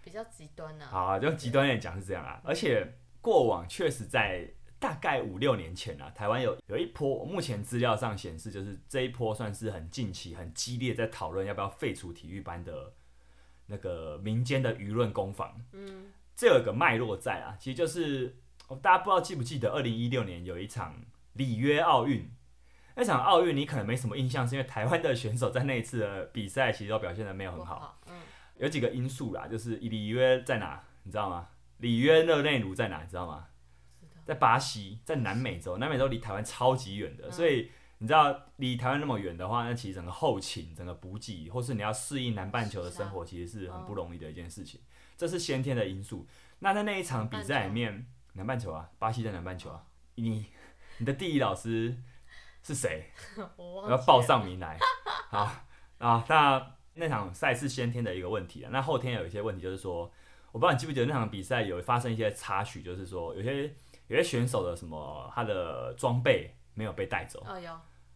[0.04, 0.92] 比较极端呢、啊。
[0.92, 2.42] 好，就极端一点讲是这样啊。
[2.44, 2.86] 而且
[3.22, 4.46] 过往确实在
[4.78, 12.94] 大概五六年前啊，台湾有有一波，目前资料上显示，就是这一波算是很近期、很激烈，在讨论要不要废除体育班的
[13.68, 15.56] 那个民间的舆论攻防。
[15.72, 18.36] 嗯，这有个脉络在啊，其实就是
[18.82, 20.94] 大家不知道记不记得，二零一六年有一场。
[21.34, 22.30] 里约奥运
[22.94, 28.00] 那场奥运，你可能没什么印象，是因为台湾的选手在那一次的比赛其实都表现的没有很好。
[28.10, 28.20] 嗯，
[28.58, 31.48] 有几个因素啦，就是里约在哪，你知道吗？
[31.78, 33.48] 里约热内卢在哪，你知道吗？
[34.26, 44.82] 在巴西，在南美洲，南美洲离台湾超级远的，所以你知道离台湾那么远的话，那其实整个后勤、整个补给，或是你要适应南半球的生活，其实是很不容易的一件事情。
[45.18, 46.28] 这是先天的因素。
[46.60, 50.46] 那在那一场比赛里面，南半球啊，巴西在南半球啊，你。
[51.02, 51.98] 你的地理老师
[52.62, 53.12] 是谁？
[53.58, 54.78] 我要报上名来。
[55.32, 55.52] 好
[55.98, 58.70] 啊，那那场赛是先天的一个问题啊。
[58.72, 60.12] 那后天有一些问题，就是说，
[60.52, 63.64] 我不知道你记不记得那场比赛有发生一些插曲，就是说有些
[64.06, 67.44] 有些选手的什么他的装备没有被带走。
[67.48, 67.72] 哦，有。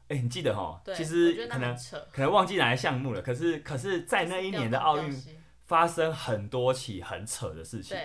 [0.10, 0.80] 哎，你记得哈？
[0.86, 1.76] 对其实可能
[2.12, 3.22] 可能忘记哪些项目了。
[3.24, 5.12] 可是可是在那一年的奥运
[5.66, 7.98] 发生很多起很扯的事情。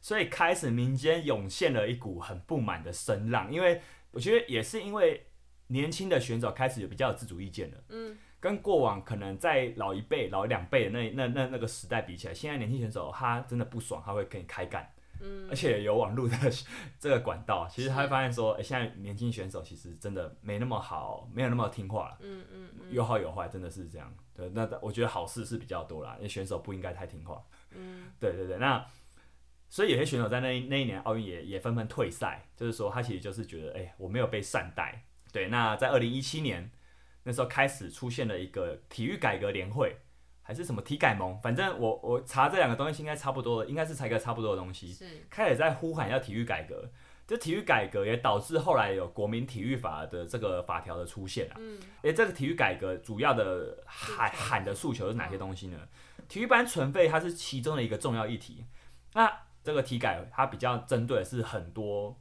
[0.00, 3.82] 所以开始民间涌现了一股很不满的声浪，因为
[4.18, 5.24] 我觉得也是因为
[5.68, 14.92] 年轻的选手开始有比较有自主意见了，嗯，跟过往可能在老一辈、老两辈的那那那那个时代比起来，现在年轻选手他真的不爽，他会跟你开干。
[15.20, 16.36] 嗯，而且有网络的
[16.98, 22.18] 这个管道，其实他会发现说，哎，现在年轻选手其实真的没那么好，没有那么听话了。
[22.20, 24.12] 嗯嗯嗯，有好有坏，真的是这样。
[24.34, 27.40] 对，那我觉得好事是比较多啦，因为选手不应该太听话。
[27.70, 28.84] 嗯，对对对，那
[29.68, 35.04] 所以有些选手在那那一年奥运也也纷纷退赛，就是说他其实就是觉得，哎，我没有被善待。
[35.32, 36.70] 对，那在二零一七年
[37.24, 39.96] 那时候开始出现了一个体育改革联会。
[40.40, 44.90] 还是什么体改盟，反正我我查这两个东西应该差不多，应该是才一个差不多的东西。
[44.90, 46.90] 是开始在呼喊要体育改革，
[47.26, 51.56] 这体育改革也导致后来有国民体育法的这个法条的出现啊。
[51.58, 55.78] 嗯，诶，这个体育改革主要的喊喊的诉求是哪些东西呢？
[56.28, 58.64] 体育班存废它是其中的一个重要议题。
[59.12, 59.30] 那
[59.68, 62.18] 这个体改它比较针对是很多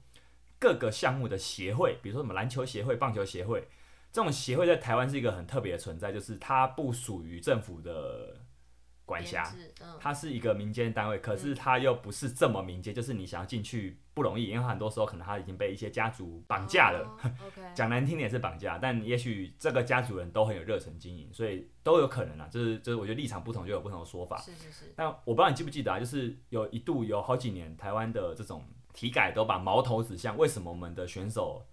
[0.60, 3.66] 各个项目的协会，比如说什么篮球协会、棒球协会。
[4.12, 8.37] 这种协会在台湾是一个很特别的存在，就是它不属于政府的
[9.08, 9.56] 管辖，
[10.02, 17.10] 它是一个民间单位，可是它又不是这么民间，就是你想要进去不容易，因为很多时候可能他已经被一些家族绑架了。
[17.74, 22.50] 讲难听点是绑架，但也许这个家族人都很有热忱经营，所以都有可能啊。
[22.52, 24.38] 就是就是，我觉得立场不同就有不同的说法。
[24.42, 24.94] 是是是。
[24.94, 31.66] 但我不知道你记不记得啊，就是有一度有好几年，台湾的这种体改都把矛头指向为什么我们的选手。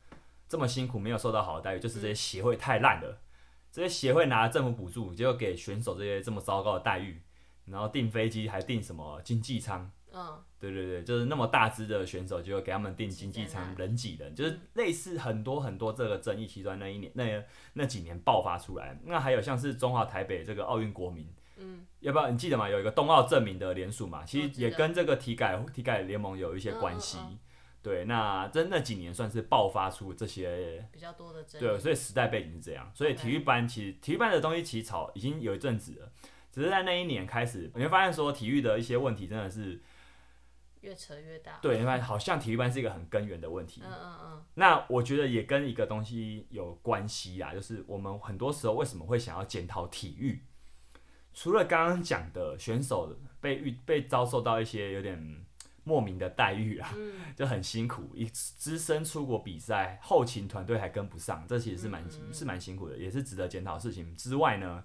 [0.46, 3.18] 这么辛苦没有受到好的待遇，就是这些协会太烂了。
[3.74, 7.20] 这些协会拿了政府补助，结果给选手这些这么糟糕的待遇，
[7.64, 9.90] 然后订飞机还订什么经济舱？
[10.12, 18.96] 嗯，对对对，就是那么大只的选手，结果给他们订经济舱，人挤人，就是类似很多很多这个争议，其中那一年那那几年爆发出来。
[19.02, 22.68] 那还有像是中华台北这个奥运国民，嗯，要不要你记得吗？
[22.68, 27.18] 有一个冬奥证明的联署嘛，其实也跟这个体改体改联盟有一些关系。
[27.18, 27.38] 嗯嗯嗯
[27.84, 31.62] 对，那这那几年算是爆发出这些比较多的争议。
[31.62, 36.10] 对，所以时代背景是这样，所以体育班其实体育班的东西起草已经有一阵子了，
[36.50, 39.82] 只是在那一年开始，你会发现说体育的一些问题真的是
[40.80, 41.58] 越扯越大。
[41.60, 43.82] 对，你发现好像体育班是一个很根源的问题。
[43.84, 44.44] 嗯嗯嗯。
[44.54, 50.42] 那我觉得也跟一个东西有关系啊，就是我们很多时候为什么会想要检讨体育？
[51.34, 55.43] 除了刚刚讲的选手被遇被遭受到一些有点。
[55.84, 56.92] 莫名的待遇啊，
[57.36, 58.10] 就很辛苦。
[58.14, 64.14] 一只身出国比赛，后勤团队还跟不上，这其实是蛮是蛮辛苦的，也是值得检讨的事情。
[64.16, 64.84] 之外呢，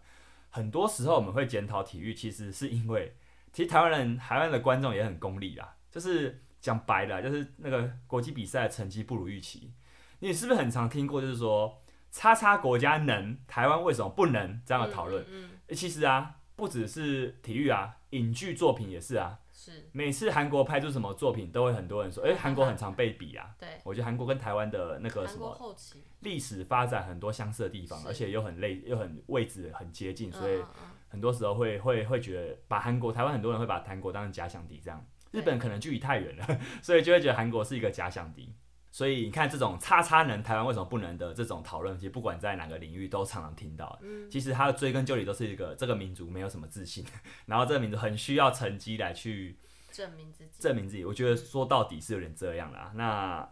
[0.49, 3.15] 很多时候我们会检讨体育，其实是因为，
[3.51, 9.71] 其实台湾人、台湾的观众也很功利啦，就是讲白了，就是那个国际比赛成绩不如预期。
[10.19, 11.81] 你是不是很常听过，就是说，
[12.11, 15.25] 叉叉国家能，台湾为什么不能这样的讨论？
[15.67, 19.39] 欸，其实啊，不只是体育啊，影剧作品也是啊。
[19.69, 23.55] 是每次韩国拍出什么作品，都会很多人说，哎、欸，韩国很常被比啊。
[23.59, 25.75] 对，我觉得韩国跟台湾的那个什么
[26.21, 30.61] 历史发展很多相似的地方，而且又很类，又很位置很接近，所以
[31.07, 35.05] 很多时候会会会觉得把韩国、台湾很多人会把韩国当成假想敌这样。
[35.31, 38.55] 日本可能距离太远了， 所以就会觉得韩国是一个假想敌。
[38.91, 43.99] 所以你看，这种叉叉能，台湾为什么不能的这种讨论，其实不管在哪个领域都常常听到。
[44.31, 47.05] 其实它的追根究底都是一个这个民族没有什么自信，
[47.45, 49.59] 然后这个民族很需要成绩来去
[49.91, 50.51] 证明自己。
[50.59, 52.91] 证明自己，我觉得说到底是有点这样啦。
[52.95, 53.47] 那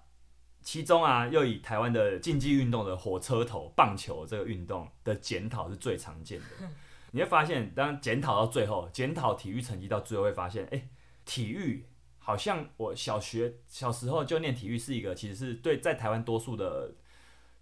[0.63, 6.45] 其中啊，又以台湾的竞技运动的火车头棒球这个运动的检讨是最常见的。
[7.11, 10.89] 你会发现，当检讨到最后，检讨体育成绩到最后会发现，哎，
[11.25, 11.85] 体育。
[12.27, 16.93] 好像我小学小时候就念体育是一个，其实是对在台湾多数的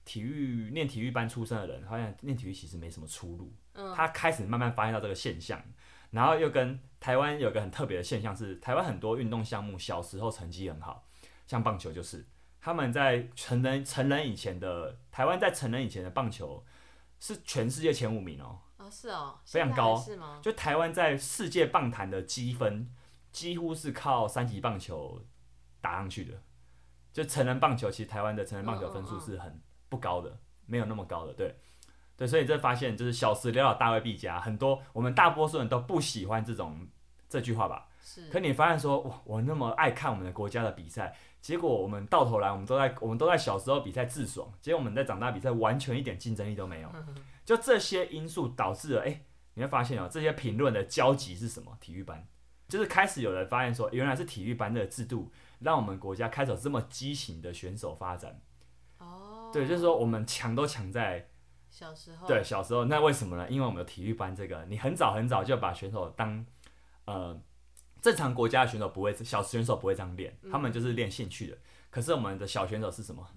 [0.03, 3.53] 体育念体育班出身的人，好像念体育其实没什么出路。
[3.95, 5.61] 他开始慢慢发现到这个现象，
[6.09, 11.07] 然后又跟台湾有个很特别的现象是，台湾很多运动项目小时候成绩很好，
[11.45, 12.25] 像棒球就是
[12.59, 16.65] 他们在成人成人以前的台湾在成人以前的棒球
[17.19, 20.39] 是全世界前五名哦，哦是哦，非常高，是吗？
[20.41, 22.89] 就台湾在世界棒坛的积分。
[23.35, 25.21] 几乎是靠三级棒球
[25.81, 26.41] 打上去的，
[27.11, 31.53] 就成人棒球，其实台湾的成人棒球分数是很不高的，没有那么高的，对，
[32.15, 36.87] 对，所以这发现就是小时了了，大未必佳，很多我们大多数人都不喜欢这种
[37.27, 37.89] 这句话吧？
[37.99, 38.29] 是。
[38.29, 46.89] 可你发现说，哇，我那么爱看我们的国家的比赛，结果我们到头来，我们都在我们都在小时候比赛自爽，结果我们在长大比赛完全一点竞争力都没有，
[47.43, 51.77] 就这些因素导致了，哎，你会发现哦，这些评论的交集是什么？
[51.81, 52.25] 体育班。
[52.67, 58.41] 就是开始有人发现说，原来是体育班的制度让我们国家开始有这么畸形的选手发展。
[58.97, 61.29] 哦，对，就是说我们强都强在
[61.69, 62.27] 小时候。
[62.27, 63.49] 对，小时候，那为什么呢？
[63.49, 66.45] 因为我们的体育班这个，你很早很早就把选手当
[67.05, 67.39] 呃
[68.01, 71.57] 正常国家的选手不会，小选手不会这样练，他们就是练兴趣的。
[71.89, 73.27] 可是我们的小选手是什么？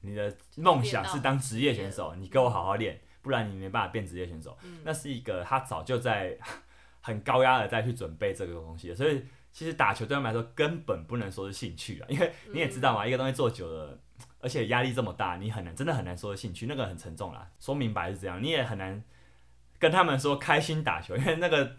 [0.00, 4.56] 你的梦想是当职业选手，你给我好好练，不然你没办法变职业选手。
[4.84, 6.38] 那是一个他早就在
[7.00, 13.98] 很高压的再去准备这个东西，所以其实打球对他们来说根本不能说是兴趣啊，因为你也知道嘛，一个东西做久了，
[14.40, 17.48] 而且压力这么大，你很难真的很难说是兴趣，那个很沉重啦。
[17.58, 19.02] 说明白是这样，你也很难
[19.78, 21.76] 跟他们说开心打球， 因为那个。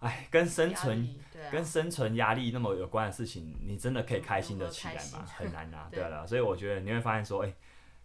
[0.00, 1.00] 哎，跟生存、
[1.32, 5.24] 啊、跟生存压力那么有关的事情，你真的可以开心的起来吗？
[5.26, 7.54] 很难啊，对了，所以我觉得你会发现说，哎、欸，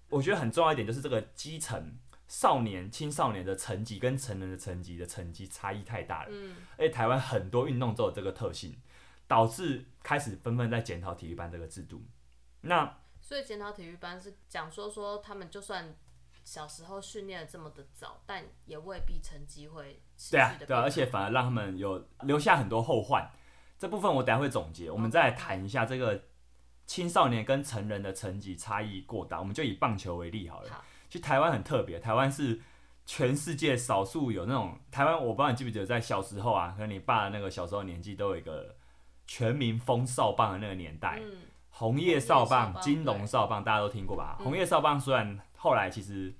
[0.07, 1.93] 我觉得很重要一点就是这个基层
[2.29, 6.29] 少年、青少年的成绩跟成人的成绩的成绩差异太大了。
[6.31, 8.79] 嗯，而且台湾很多运动都有这个特性，
[9.27, 12.01] 导致开始纷纷在检讨体育班这个制度。
[12.61, 15.93] 那所以检讨体育班是讲说说他们就算。
[16.41, 23.29] 小时候训练的这么的早，但也未必成绩会对啊，对啊，而且反而让他们有留下很多后患。
[23.77, 26.23] 这部分我等下会总结，我们再来谈一下这个
[26.87, 29.37] 青少年跟成人的成绩差异过大。
[29.37, 30.83] 我们就以棒球为例好了。
[31.09, 32.61] 其实台湾很特别，台湾是
[33.05, 38.75] 全世界少数有那种台湾，我不知道你记不记得，在小时候啊，可能你爸的那个小时候年纪都有一个
[39.27, 41.37] 全民封少棒的那个年代，嗯、
[41.69, 44.37] 红叶少棒、金龙少棒，大家都听过吧？
[44.39, 46.33] 红叶少棒虽然后来其实。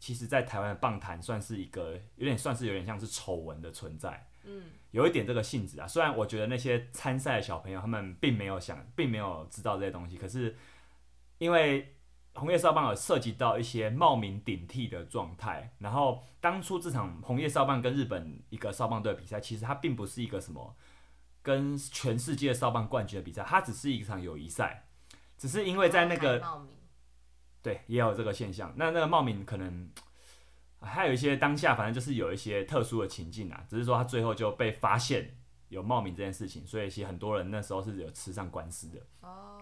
[0.00, 5.86] 其实，在台湾的棒坛算是一个有点算是有点像是丑闻的存在，嗯，有一点这个性质啊。
[5.86, 10.54] 虽然我觉得那些参赛的小朋友他们并没有想，并没有知道这些东西，可是
[11.38, 11.93] 因为
[12.34, 20.76] 红叶少棒有涉及到一些冒名顶替的状态，然后当初这场红叶少棒跟日本一个少棒队的比赛，其实它并不是一个什么
[21.42, 24.86] 跟全世界少棒冠军的比赛，它只是一场友谊赛，
[25.38, 26.66] 只是因为在那个。
[27.62, 28.74] 对，也有这个现象。
[28.76, 29.88] 那那个冒名可能
[30.82, 33.64] 还有一些当下，反正就是有一些特殊的情境啊。
[33.66, 35.34] 只是说他最后就被发现
[35.70, 39.00] 有冒名这件事情，所以其实很多人那时候是有吃上官司的。
[39.22, 39.53] 哦。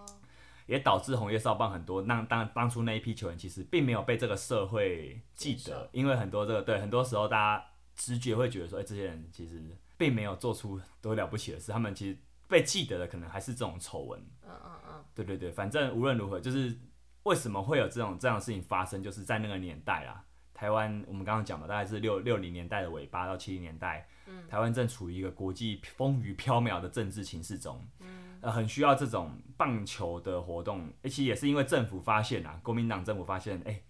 [0.65, 9.61] 也导致红叶少棒很多，那当当初那一批球员其实并没有被这个社会记得，因为很多这个对，很多时候大家直觉会觉得说，哎，这些人其实
[9.97, 14.19] 并没有做出多了不起的事，他们其实被记得的可能还是这种丑闻。
[14.43, 15.03] 嗯嗯嗯。
[15.13, 16.77] 对对对，反正无论如何就是。
[17.23, 19.01] 为什么会有这种这样的事情发生？
[19.01, 20.21] 就是在那个年代啦，
[20.53, 33.81] 台湾我们刚刚讲的大概是六六零年代的尾巴到七零年代，嗯，台湾正处于一个国际风雨飘渺的政治情势中，嗯，呃，很需要这种棒球的活动，而且也是因为政府发现啊，国民党政府发现，哎，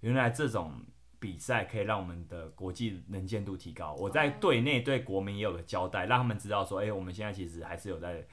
[0.00, 0.72] 原来这种
[1.18, 8.24] 比赛可以让我们的国际能见度提高，我在队内对国民也有个交代，让他们知道说，哎，我们现在其实还是有在。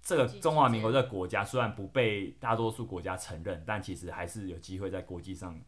[0.00, 5.60] 这个中华民国这个国家虽然不被大多数国家承认，但其实还是有机会在国际上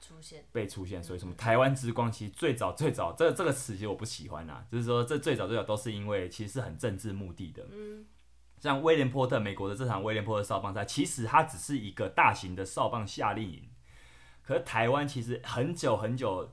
[0.00, 1.04] 出现被出现。
[1.04, 7.64] 所以什么台湾之光，其实最早最早这个、这个词其实我不喜欢啊，就是说这最早最早都是因为其实是很政治目的的。
[7.70, 8.04] 嗯，
[8.64, 13.68] 像威廉波特美国的这场威廉波特少棒赛，其实它只是一个大型的少棒夏令营。
[14.42, 16.50] 可是台湾其实很久很久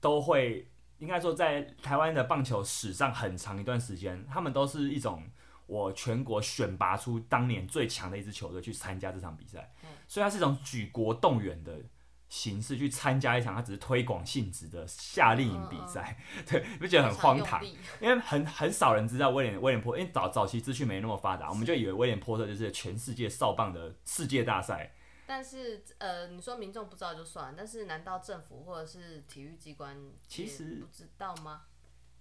[0.00, 5.24] 都会，应该说在台湾的棒球史上很长一段时间，他们都是一种。
[5.66, 9.72] 我全国选拔出当年最强的一支球队去参加这场比赛，
[10.06, 11.80] 所以它是一种举国动员的
[12.32, 16.16] 形式去参加一场，它只是推广性质的夏令营比赛，
[16.48, 17.62] 对，你不觉得很荒唐？
[18.00, 24.94] 因为很很少人知道威廉威廉波，因为早早期资讯没那么发达，我们就以为威廉波特就是全世界少棒的世界大赛。
[25.26, 29.94] 但是呃，你说民众不知道就算了，但是难道政府或者是体育机关
[30.26, 31.64] 其实不知道吗？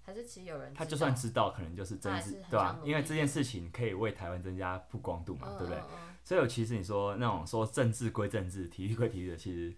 [0.04, 2.78] 还是其实有人，他就算知道，可能就是政治，对吧？
[2.84, 5.80] 因为这件事情可以为台湾增加曝光度嘛，嗯、对不对？
[5.80, 9.74] 嗯、所以，其实你说那种说政治归政治，体育归体育的，其实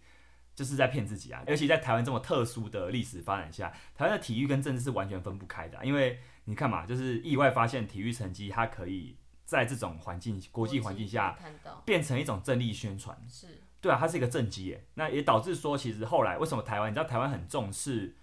[0.56, 1.44] 就是在骗自己啊！
[1.48, 5.84] 尤其在台湾这么特殊的历史发展下，台湾的体育跟政治是完全分不开的、啊。
[5.84, 11.38] 因为你看嘛，就是意外发现体育成绩，它可以在这种环境、国际环境下
[11.86, 13.48] 变成一种政力宣传，是
[13.82, 14.86] 对啊，它是一个政绩耶。
[14.96, 16.92] 那也导致说，其实后来为什么台湾？
[16.92, 18.16] 你知道台湾很重视。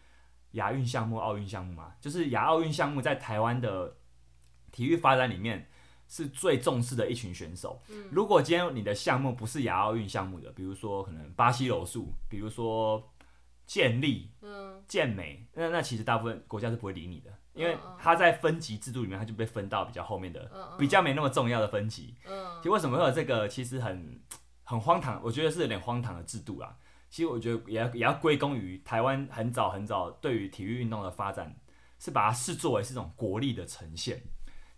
[0.55, 3.99] 亚运项目、奥运项目吗，就是亚奥运项目在台湾的
[4.72, 5.68] 体育发展里面
[6.11, 7.80] 是最重视的一群选手。
[7.88, 13.11] 嗯、如果今天你的项目不是亚奥运项目的，比如说可能巴西柔术，比如说
[13.64, 22.16] 健力、嗯、健美，那那其实大部分国家是不会理你的，因为他在分级制度里面，他就被分到比较后面的，比较没那么重要的分级。
[22.58, 23.46] 其实为什么会有这个？
[23.46, 24.20] 其实很
[24.64, 26.76] 很荒唐，我觉得是有点荒唐的制度啊。
[27.08, 31.56] 其实我觉得也要也要归功于台湾很早很早对于体育运动的发展，
[32.00, 34.22] 是把它视作为是一种国力的呈现，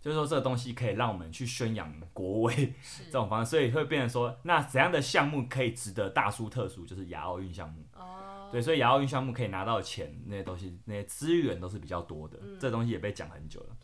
[0.03, 2.73] 就是说这个东西可以让我们去宣扬国威
[3.07, 7.85] 这种方式，所以会变成说，那怎样的项目可以值得大书特书，就是亚奥运项目。
[7.95, 8.49] 哦。
[8.51, 13.77] 对，所以亚奥运项目可以拿到钱，那些东西那些资源都是比较多的，这东西也被讲很久了。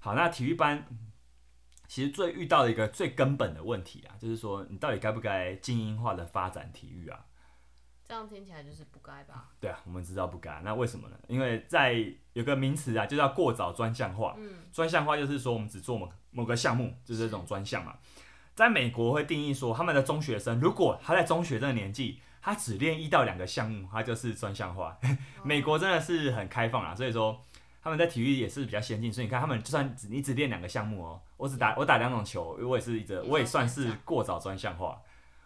[0.00, 0.84] 好，那体育班
[1.86, 7.24] 其实最遇到的一个最根本的问题啊，就是说你到底该不该精英化的发展体育啊？
[8.12, 9.48] 这样听起来就是不该吧？
[9.58, 10.60] 对啊，我们知道不该。
[10.62, 11.16] 那为什么呢？
[11.28, 11.96] 因为在
[12.34, 14.34] 有个名词啊，就叫过早专项化。
[14.36, 17.96] 嗯，专项化就是说我们只做某某个项目，就是这种专项嘛。
[18.54, 24.94] 在美国会定义说，他们的中学生如果他在中学这个年纪，他只练一到两个项目，他就是专项化。
[25.42, 27.42] 美国真的是很开放啊，所以说
[27.82, 29.10] 他们在体育也是比较先进。
[29.10, 35.00] 所以你看，他们就算你只练两个项目哦，我只打我打两种球，我也是一直，我也算是过早专项化，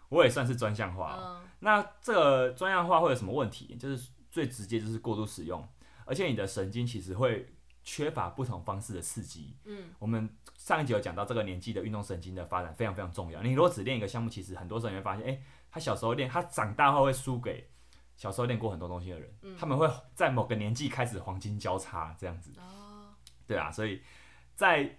[0.09, 1.15] 我也算是专项化。
[1.17, 3.75] 嗯那这个专项化会有什么问题？
[3.77, 5.67] 就是最直接就是过度使用，
[6.05, 7.51] 而且你的神经其实会
[7.83, 9.55] 缺乏不同方式的刺激。
[9.65, 13.41] 嗯，我们上一集有讲到这个年纪的运动神经的发展非常非常重要。
[13.41, 15.41] 你如果只练一个项目，其实很多时候你会发现，诶，
[15.71, 17.67] 他小时候练，他长大后会输给
[18.15, 19.33] 小时候练过很多东西的人。
[19.41, 22.51] 嗯，他们会在某个年纪开始黄金交叉这样子。
[22.59, 23.15] 哦，
[23.47, 24.01] 对啊，所以
[24.53, 24.97] 在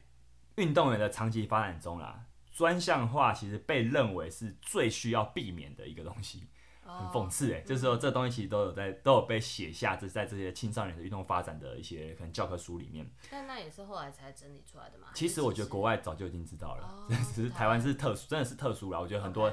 [0.57, 2.25] 运动员的长期发展中啦。
[2.59, 6.43] 专项化其实被认为是最需要避免的一个东西，
[6.83, 13.09] 很讽刺哎，就是说这东西其实都有在都有被写下，这在这些青少年的运动发展的一些可能教科书里面。
[13.31, 15.07] 但那也是后来才整理出来的嘛？
[15.15, 18.99] 其实我觉得国外早就已经知道了， 只是台湾是特殊，真的是特殊啦。
[18.99, 19.53] 我觉得很多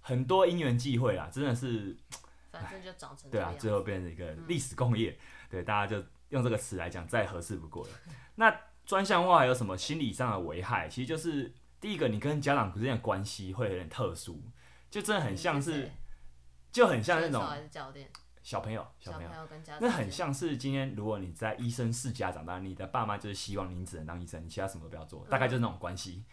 [0.00, 1.94] 很多因缘际会啊，真的是，
[2.50, 5.14] 反正就长成对啊，最后变成一个历史工业，
[5.50, 7.90] 对，大家就用这个词来讲再合适不过了。
[8.36, 10.88] 那专项化还有什么心理上的危害？
[10.88, 11.52] 其实就是。
[11.84, 14.40] 第一个，你跟家长之间的关系会有点特殊，
[14.90, 15.92] 就真的很像是，
[16.72, 19.28] 就很像那种小朋友，小朋友。
[19.50, 26.24] 跟家长，那很像是今天如果你在医生世家长大，你的爸妈就是希望你只能当医生，你其他什么都不要做，大概就是那种关系。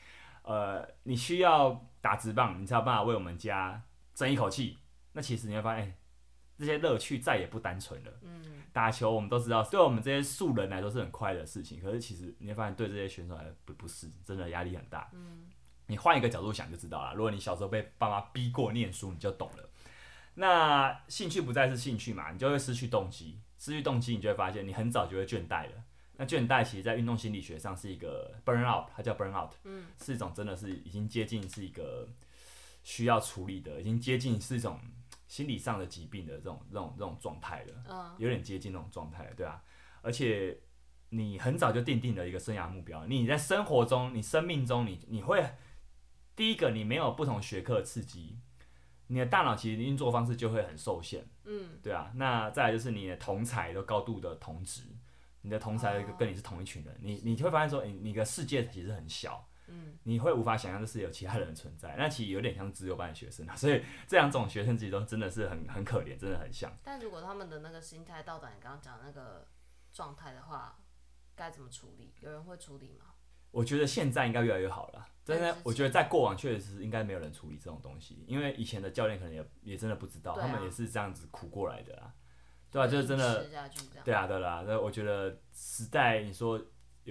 [0.44, 3.84] 呃，你需要打直棒，你才有办法为我们家
[4.16, 4.80] 争一口气。
[5.12, 5.98] 那其实你会发现，欸，
[6.62, 8.12] 这些乐趣再也不单纯了。
[8.72, 11.82] 打球我们都知道，对我们这些素人来说是很快乐的事情。
[11.82, 15.10] 可是其实你会发现，对这些选手来不不是，真的压力很大。
[15.14, 15.48] 嗯，
[15.88, 17.16] 你换一个角度想就知道了。
[17.16, 19.70] 如果你小时候被爸妈逼过念书，你就懂了。
[20.36, 23.40] 那兴趣不再是兴趣嘛，你就会失去动机。
[23.58, 25.84] 失去动机，你就会发现你很早就会倦怠了。
[26.16, 32.08] 那倦怠其实，在运动心理学上是一个 burn out，它叫 burn out，嗯，是一种真的是已经接近是一个
[32.84, 34.80] 需要处理的，已经接近是一种。
[35.32, 39.64] 心理上的疾病的这种、这种、这种状态了，有点接近那种状态了，对啊。
[40.02, 40.60] 而且
[41.08, 45.42] 你很早就定定了一个生涯目标，你在生活中、你生命中你，你你会
[46.36, 48.40] 第一个，你没有不同学科刺激，
[49.08, 52.12] 你的大脑其实运作方式就会很受限，嗯，对啊。
[52.16, 54.82] 那再来就是你的同才都高度的同值，
[55.44, 59.48] 你的同才跟你是同一群人，你你会发现说，你你的世界其实很小。
[59.72, 66.72] 嗯，你会无法想象这是有其他人存在，那其实有点像自由班的学生啊， 所以这两种学生其实都真的是很很可怜，真的很像。
[66.84, 69.48] 但如果他们的那个心态到达你刚刚讲那个
[69.94, 70.78] 状态的话，
[71.36, 72.14] 该怎么处理？
[72.20, 73.06] 有人会处理吗？
[73.52, 82.14] 我觉得现在应该越来越好了，真的，我觉得在过往确实是应该没有人处理这种东西，因为以前的教练可能也也真的不知道，啊、他们也是这样子苦过来的啊，
[82.70, 83.46] 对啊，就是真的，
[84.04, 86.62] 对啊，对啦，那我觉得时代你说。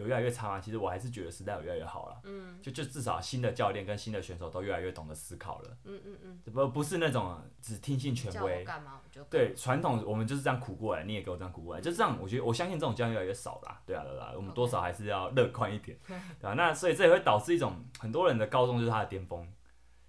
[0.01, 0.61] 有越来越差吗？
[0.61, 2.21] 其实我还是觉得时代有越来越好了。
[2.25, 5.77] 嗯，就就至少新的教练跟新的选手都越来越懂得思考了。
[5.85, 8.67] 嗯嗯嗯，不不是那种只听信权威。
[9.29, 12.19] 对，传统我们就是这样苦过来，你也给我这样苦过来，就这样。
[12.21, 13.81] 我觉得我相信这种教练越来越少了。
[13.85, 15.99] 对啊对啊，我们多少还是要乐观一点，
[16.41, 16.55] 对啊？
[16.55, 19.47] 那所以这也会导致一种很多人的高中就是他的巅峰。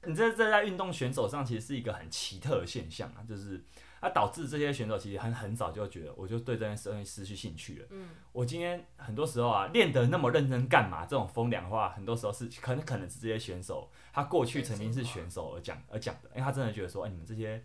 [0.03, 3.63] 你这这在运动选手上其实是一个很奇特的现象啊，就是。
[4.01, 7.87] 它、啊、导致这些选手其实很很早就觉得，我就对这件事情失去兴趣了。
[7.91, 11.05] 嗯，我今天很多时候啊，练得那么认真干嘛？
[11.05, 17.63] 这种风凉话，很多时候是可能可能是这些选手他过去曾经是选手而讲而讲的，因为他真的觉得说，哎，你们这些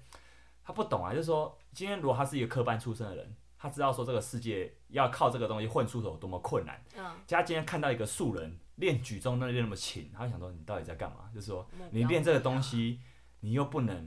[0.63, 6.79] 他不懂啊，就是说，今天如果他是一个科班出身的人，他知道说这个世界要靠这个东西混出头多么困难。
[6.99, 11.31] 嗯，他今天看到一个素人练举重那练那么勤，他会想说你到底在干嘛？
[11.35, 13.01] 就是说你练这个东西，
[13.41, 14.07] 你又不能。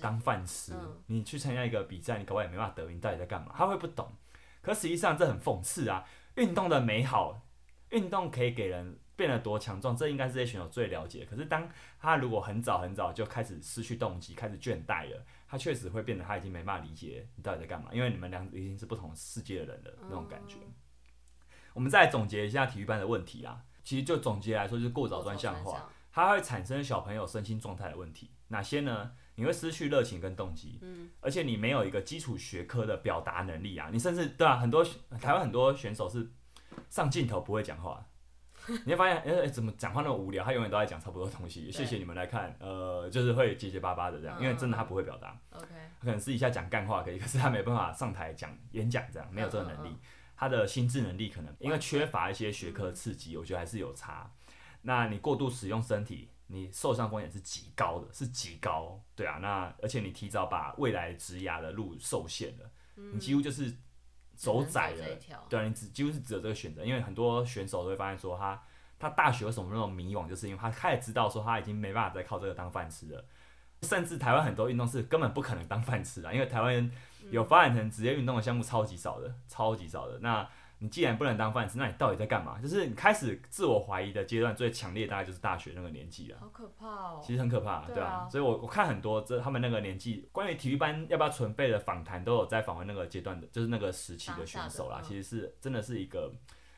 [0.00, 3.54] 当饭吃，嗯、你去参加一个比赛，你搞不好也没办法得名，到底在干嘛？
[3.56, 4.12] 他会不懂，
[4.60, 6.04] 可实际上这很讽刺啊！
[6.36, 7.40] 运动的美好，
[7.90, 11.24] 运动可以给人变得多强壮，这应该是这些选手最了解。
[11.24, 11.68] 可是当
[11.98, 20.56] 他如果很早很早就开始失去动机，开始倦怠了，他确实会变得他已经没办法理解你到底在干嘛，因为你们俩已经是不同世界的人了，那种感觉。
[20.58, 20.74] 嗯、
[21.74, 28.30] 我们再总结一下体育班的问题啊，其实就总结来说就是过早专项化，它会产生小朋友身心状态的问题。
[28.48, 29.12] 哪些呢？
[29.38, 34.84] 你会失去热情跟动机，嗯，而且你没有一个基础学科的表达能力啊，你甚至对啊，很多
[35.20, 36.28] 台湾很多选手是
[36.90, 38.04] 上镜头不会讲话，
[38.84, 40.44] 你会发现，哎、欸，怎么讲话那么无聊？
[40.44, 41.70] 他永远都在讲差不多东西。
[41.70, 45.68] 谢谢你们来看，呃，就是会结结巴巴的这样，因为真的他不会表达，OK，
[46.00, 49.96] 他可能私底下讲干话可以，可是他没办法上台讲演讲这样，没有这个能力。
[50.36, 54.30] 他的心智能力可能因为缺乏一些学科刺激，我觉得还是有差。
[54.82, 59.38] 那你过度使用身体，你受伤风险是极高的，是极高，对啊。
[59.40, 62.70] 那而且你提早把未来职涯的路受限了，
[63.12, 63.72] 你几乎就是
[64.34, 65.04] 走窄了，
[65.48, 66.84] 对啊，你只几乎是只有这个选择。
[66.84, 68.54] 因为很多选手都会发现说他，
[68.98, 73.24] 他他大学为什么那种迷惘，就是因为他开始知道说他已经没办法再靠这个当饭吃了。
[73.82, 76.90] 甚至台湾很多运动是根本不可能当饭吃的，因为台湾
[77.30, 80.18] 有发展成职业运动的项目超级少的，超级少的。
[80.18, 82.60] 那你既然不能当饭吃，那你到底在干嘛？
[82.60, 86.38] 就是你开始自我怀疑的阶段最强烈，大概就是大学那个年纪了。
[86.40, 87.20] 好可怕哦！
[87.22, 88.28] 其实很可怕，对啊。
[88.30, 95.00] 所以我我看很多这他们那个年纪关于体育班要不要存备的访谈，都有在访问那个阶段的，就是那个时期的选手啦。
[95.02, 96.32] 其实是真的是一个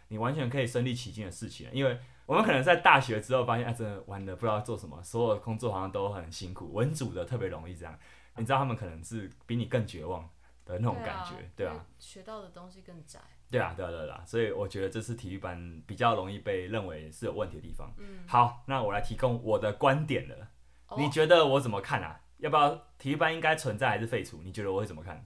[0.08, 1.98] 你完全可以身临其境的事情，因为。
[2.26, 7.98] 我们可能在大学之后发现，哎，真的玩的不知道做什么，所有的工作好像都很辛苦，文组的特别容易这样。
[8.36, 10.22] 你知道他们可能是比你更绝望
[10.64, 13.18] 的那种感觉，对啊，对啊，学到的东西更窄。
[13.50, 17.92] 对啊，对啊，对啊，所以我觉得这是体育班比较容易被认为是有问题的地方。
[17.98, 20.48] 嗯，好，那我来提供我的观点了。
[20.88, 22.20] 哦，你觉得我怎么看啊？
[22.38, 24.40] 要不要体育班应该存在还是废除？
[24.42, 25.24] 你觉得我会怎么看？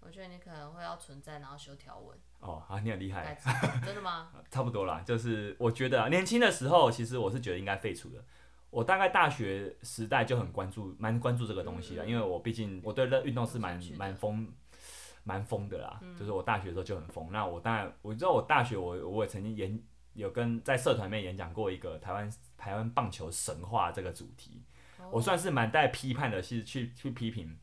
[0.00, 2.16] 我觉得你可能会要存在，然后修条文。
[2.40, 3.36] 哦，啊，你很厉害。
[3.84, 4.30] 真的吗？
[4.50, 8.24] 差不多啦，就是我觉得啊，年轻的时候，其实我是觉得应该废除的。
[8.70, 14.46] 我大概大学时代就很关注，蛮关注这个东西的，嗯、因为我毕竟我对这运动是蛮蛮疯，
[15.26, 15.98] 蛮疯的啦。
[16.00, 17.30] 嗯、就是我大学的时候就很疯。
[17.32, 19.82] 那我当然我知道，我大学我我也曾经演
[20.14, 24.64] 有跟在社团里面演讲过一个台湾台湾棒球神话这个主题，
[24.98, 27.58] 哦、我算是蛮带批判的，是去去批评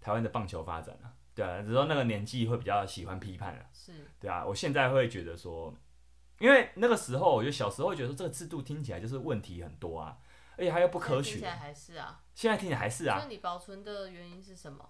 [0.00, 1.12] 台湾的棒球发展了。
[1.34, 3.64] 对啊，只是说那个年纪会比较喜欢批判了。
[3.72, 5.74] 是，对啊，我现在会觉得说，
[6.38, 10.16] 因为那个时候，我觉得小时候会觉得说这个制度听起来就是问题很多啊，
[10.56, 11.32] 而且还又不科学。
[11.32, 12.22] 现在还是啊。
[12.34, 13.18] 现在听起来还是啊。
[13.20, 14.88] 那你保存的原因是什么？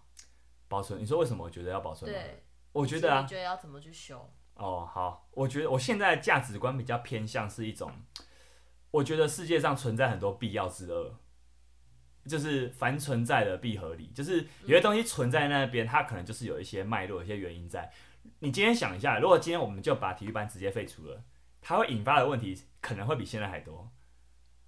[0.68, 1.00] 保存？
[1.00, 2.10] 你说为什么我觉得要保存？
[2.10, 2.42] 对，
[2.72, 3.22] 我觉得啊。
[3.22, 4.30] 你觉得要怎么去修？
[4.54, 7.92] 哦，好，我觉得我现在的价值观比较偏向是一种，
[8.90, 11.18] 我觉得世界上存在很多必要之恶。
[12.26, 17.88] 就是凡存在的必合理，就是有些东西存在那边，它可能就是有一些脉络、有一些原因在。
[18.40, 21.22] 你今天想一下，如果今天我们就把体育班直接废除了，
[21.60, 23.92] 它会引发的问题可能会比现在还多。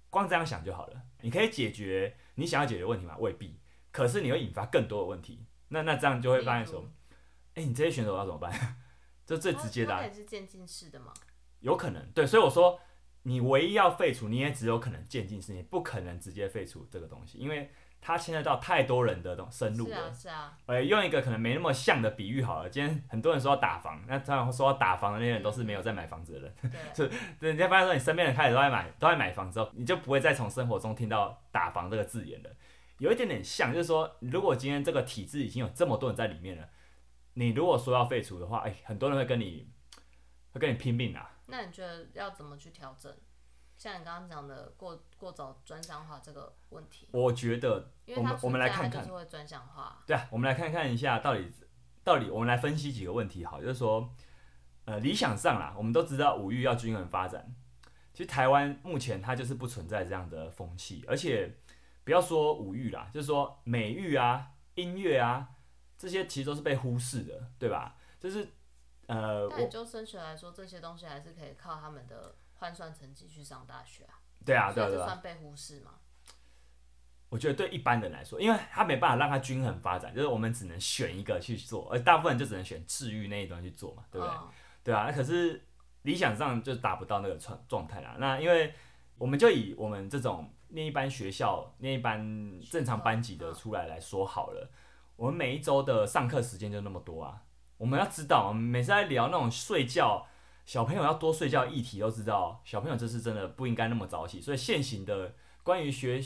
[0.09, 3.17] 光这样想就好了，你可以解决你想要解决问题吗？
[3.19, 3.59] 未必。
[3.91, 6.83] 可是你会引发更多的问题，那那这样就会发现说，
[7.55, 8.51] 哎、欸，你这些选手要怎么办？
[9.25, 11.13] 这最直接的、也是渐进式的吗？
[11.61, 12.79] 有可能，对，所以我说。
[13.23, 19.95] 你唯一要废除，你也只有可能渐进式，你不可能直接废除这个东西，因为它牵涉到太多人的东深入了。
[19.95, 20.57] 是啊，是啊。
[20.67, 26.55] 呃，用一个可能没那么像的比喻好了，今天很多人说要打房，那通常说要打房的那些人都是没有在买房子的人。
[26.63, 27.09] 嗯、对。
[27.09, 32.49] 就人家发现说你身边人开始都在买，都在买房之后，你就不会再从生活中听到打房这个字眼了。
[32.99, 36.69] 有一点点像，就是说，如果今天这个体制已经有这么多人在里面了，
[37.33, 39.69] 你如果说要废除的话，哎，很多人会跟你
[40.51, 41.31] 会跟你拼命啊。
[41.47, 43.11] 那你觉得要怎么去调整？
[43.77, 49.07] 像你刚刚讲的过过早专项化这个问题，我觉得我们我们来看看，
[50.05, 51.49] 对啊，我们来看看一下到底
[52.03, 54.13] 到底我们来分析几个问题，好，就是说，
[54.83, 57.55] 呃，理想上啦，我们都知道五育要均衡发展，
[58.11, 61.55] 其实台湾目前它就是不存在这样的风气，而且
[62.09, 65.47] 不要说五育啦，就是说美育啊、音乐啊
[65.97, 67.95] 这些其实都是被忽视的，对吧？
[68.19, 68.49] 就是
[69.07, 72.35] 呃，但就升学来说，这些东西还是可以靠他们的。
[72.59, 74.19] 换算成绩去上大学啊？
[74.45, 75.91] 对啊，对啊，对啊，这算被忽视吗？
[77.29, 84.35] 我觉得对一般人来说，因为他没办法让他均衡发展，就是我们只能选一个去做，而大部分人就只能选治愈那一端去做嘛，对不对？
[84.35, 84.49] 哦、
[84.83, 85.65] 对啊，那可是
[86.01, 88.17] 理想上就达不到那个状状态啦。
[88.19, 88.73] 那因为
[89.17, 94.69] 我们就以我们这种念一般学校、那一般正常班级的出来来说好了，
[95.15, 97.43] 我们每一周的上课时间就那么多啊。
[97.77, 100.25] 我们要知道，我们每次在聊那种睡觉。
[100.65, 102.61] 小朋友要多睡觉，议题都知道。
[102.63, 106.23] 小朋友这是真的不应该那么早起，所以现行的关于学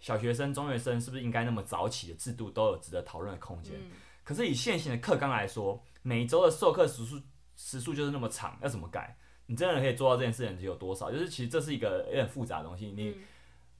[0.00, 3.76] 小学生、中学生是不是应该那么早起的制度都有值得讨论的空间。
[3.76, 3.92] 嗯、
[4.24, 7.20] 可是以现行的课纲来说，每周的授课时数
[7.54, 9.16] 时数就是那么长，要怎么改？
[9.46, 11.12] 你真的可以做到这件事情有多少？
[11.12, 12.86] 就是其实这是一个有点复杂的东西。
[12.86, 13.14] 你、嗯、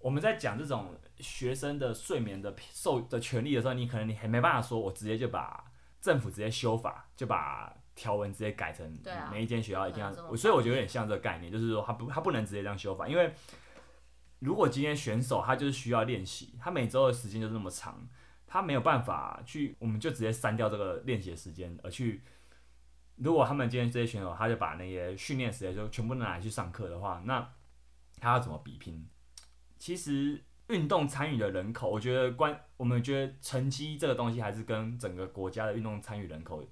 [0.05, 5.65] 我们在讲这种学生的睡眠的受的权利的时候，你可能你还没办法说，我直接就把
[5.99, 7.75] 政府直接修法就把。
[7.97, 8.99] 条文直接改成
[9.31, 13.33] 每一间学校一定要，啊、所以我觉得有点像这个概念，就是说他不他不能直接这样修法，因为
[14.41, 18.05] 如果今天选手他就是需要练习，他每周的时间就是那么长，
[18.49, 22.25] 他没有办法去，我们就直接删掉这个练习的时间，而去
[23.15, 27.49] 如果他们今天这些选手他就把那些训练时间就全部拿来去上课的话，那
[28.19, 29.09] 他要怎么比拼？
[29.79, 36.64] 其实运动参与的人口，我觉得关我们觉得成绩这个东西还是跟整个国家的运动参与人口。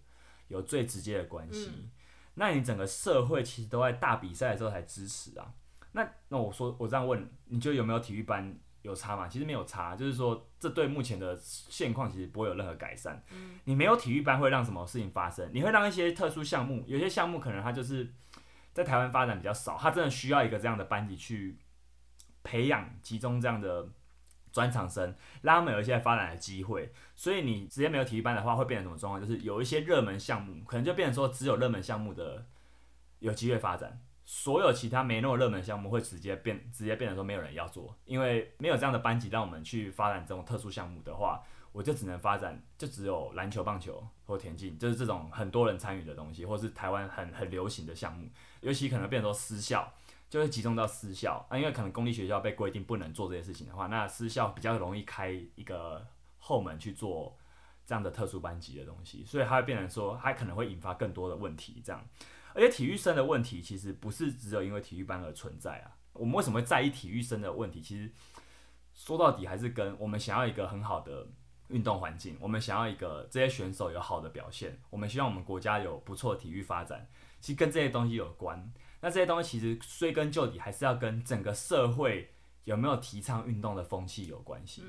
[0.48, 1.70] 有最直接的关系。
[1.74, 1.90] 嗯、
[2.34, 5.50] 那你整个社会其实都在大比赛的时候才支持啊。
[5.92, 9.26] 那那我说我这样问，你觉得有没有体育班有差吗？
[9.26, 13.24] 其实没有差，就是说这对目前的现况其实不会有任何改善。
[13.32, 15.48] 嗯，你没有体育班会让什么事情发生？
[15.54, 18.12] 你会让一些特殊项目，有些项目可能它就是
[18.74, 21.56] 在台湾发展比较少，它真的需要一个这样的班级去
[22.42, 23.86] 培养，集中这样的
[24.52, 26.92] 专长生，让他们有一些发展的机会。
[27.14, 29.20] 所以你直接没有体育班的话，会变成什么状况？
[29.20, 32.46] 就是有一些热门项目，可能就变成说只有热门项目的
[33.20, 34.00] 有机会发展。
[34.24, 48.28] 所有其他没那么热门项目会直接变，直接变成说没有人要做，因为没有这样的班级让我们去发展这种特殊项目的话，我就只能发展就只有篮球、棒球或田径，就是这种很多人参与的东西，或是台湾很很流行的项目，
[48.60, 49.92] 尤其可能变成说私校，
[50.32, 56.06] 就会集中到私校啊，因为可能公立学校被规定不能做这些事情的话，那私校比较容易开一个
[56.38, 57.36] 后门去做
[57.84, 62.02] 这样的特殊班级的东西，所以它会变成说，它可能会引发更多的问题，这样。
[62.54, 65.92] 而且体育生的问题其实不是只有因为体育班而存在啊。
[66.14, 67.82] 我们为什么会在意体育生的问题？
[67.82, 68.10] 其实
[68.94, 71.28] 说到底还是跟我们想要一个很好的
[71.68, 77.06] 运动环境，我们想要一个这些选手有好的表现，我们希望我们国家有不错的体育发展，
[77.38, 78.72] 其实跟这些东西有关。
[79.02, 82.30] 那这些东西其实追根究底还是要跟整个社会
[82.64, 84.82] 有没有提倡运动的风气有关系。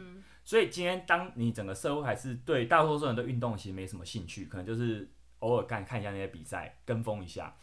[0.45, 5.11] 所以今天当你整个社会还是对大多数人对运动其实没什么兴趣，可能就是。
[5.43, 7.53] 偶尔看看一下那些比赛，跟风一下。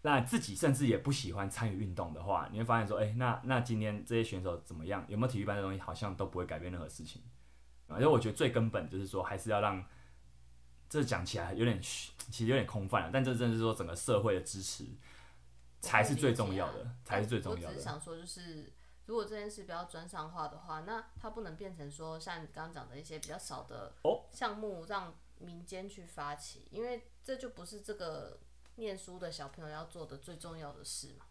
[0.00, 5.04] 那自己甚至也不喜欢参与运动的话，你会发现说，哎、欸，那那今天这些选手怎么样？
[5.06, 7.22] 有没有体育班的东西，好像都不会改变任何事情。
[7.86, 9.84] 而且我觉得最根本就是说，还是要让
[10.88, 12.12] 这讲起来有点其
[12.44, 14.84] 实有点空泛了，但这真的是说整个社会的支持
[15.82, 17.66] 才是最重要的，才是最重要的。
[17.66, 18.72] 我只是想说，就是
[19.04, 23.92] 如果这件事比较专项化的话，那它不能变成说像你刚刚讲的一些比较少的
[24.30, 25.14] 项目让。
[25.38, 28.38] 民间去发起，因为这就不是这个
[28.76, 31.26] 念书的小朋友要做的最重要的事嘛。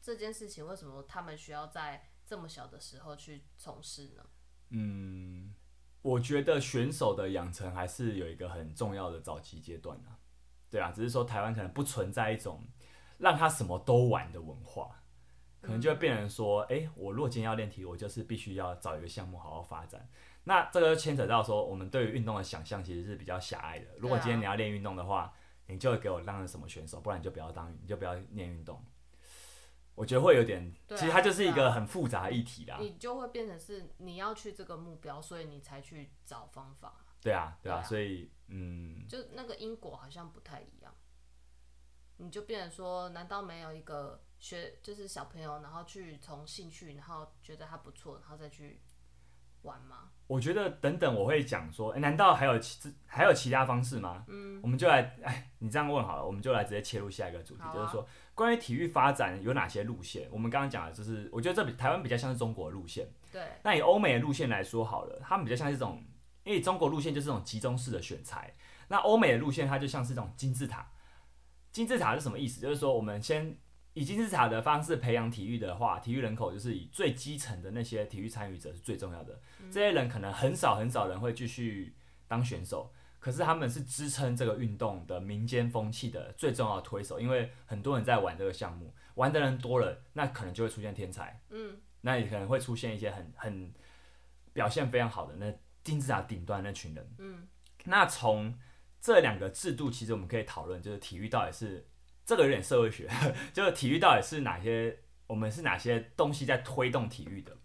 [0.00, 4.24] 这件事情为什么他们需要在这么小的时候去从事呢？
[4.68, 5.52] 嗯，
[6.00, 10.16] 我觉得选手的养成还是有一个很重要的早期阶段啊。
[10.70, 12.64] 对啊，只是说台湾可能不存在一种
[13.18, 15.02] 让他什么都玩的文化，
[15.60, 20.08] 可能就会变成说，哎、欸，我如果今天要练体育，我就是必须要找一个项目好好发展。
[20.44, 23.86] 那这个牵扯到说，我们对于运动的想象其实是比较狭隘的。
[23.98, 25.32] 如果今天你要练运动的话，
[25.66, 28.80] 你就会给我当什么选手，不然你就不要当，你就不要练运动。
[29.96, 32.76] 我觉得会有点，其实它就是一个很复杂的议题啦。
[32.78, 36.94] 你就会变成是你要去这个目标，所以你才去找方法。
[37.22, 40.75] 对啊，对啊，所以嗯，就那个因果好像不太一样。
[42.18, 48.80] 你就变成说，难道没有一个学，就是小朋友，然后去从兴趣，然后觉得他不错，然后再去
[49.62, 50.10] 玩吗？
[50.26, 54.24] 我觉得等等我会讲说，诶，难道还有其还有其他方式吗？
[54.28, 60.28] 嗯，我们就来，哎，你这样问好了，我们就来直接切入下一个主题，啊、就是说关于体育发展有哪些路线？
[60.32, 63.08] 我们刚刚讲的就是，我觉得这比台湾比较像是中国的路线。
[63.30, 63.42] 对。
[63.62, 66.04] 那以欧美的路线来说好了，他们比较像是这种，
[66.44, 68.52] 因为中国路线就是这种集中式的选材，
[68.88, 70.90] 那欧美的路线它就像是这种金字塔。
[71.76, 72.58] 金字塔是什么意思？
[72.58, 73.54] 就是说我们先。
[73.92, 79.38] 以金字塔的方式培养体育的话，体育人口就是以最基层的那些体育参与者是最重要的。
[79.60, 79.70] 嗯。
[79.70, 81.94] 这些人可能很少很少人会继续
[82.26, 91.40] 当选手，可是他们是支撑这个运动的民间风气的最重要的推手，因为很多人在玩这个项目，玩的人多了，那可能就会出现天才。
[91.50, 93.72] 嗯，那也可能会出现一些很很
[94.52, 95.50] 表现非常好的那
[95.82, 97.14] 金字塔顶端那群人。
[97.18, 97.48] 嗯，
[97.86, 98.54] 那从
[99.06, 101.86] 这两个制度，其实我们可以讨论，就是体育到底是。
[102.24, 103.08] 这个有点社会学，
[103.54, 104.98] 就是体育到底是哪些？
[105.28, 107.56] 我们是哪些东西在推动体育的？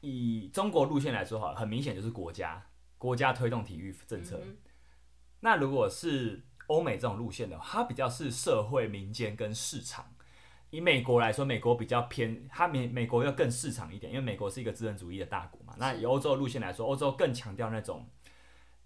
[0.00, 2.66] 以中国路线来说，哈，很明显就是国家，
[2.98, 4.40] 国家推动体育政策。
[4.44, 4.56] 嗯、
[5.38, 10.12] 那如果是欧美这种路线的话，它比较是社会、民间跟市场。
[10.70, 15.76] 以美国来说，美国比较偏，它美美国要更市场一点，因为美国是一个资本主义的大国嘛。
[15.78, 18.04] 那以欧洲路线来说，欧洲更强调那种。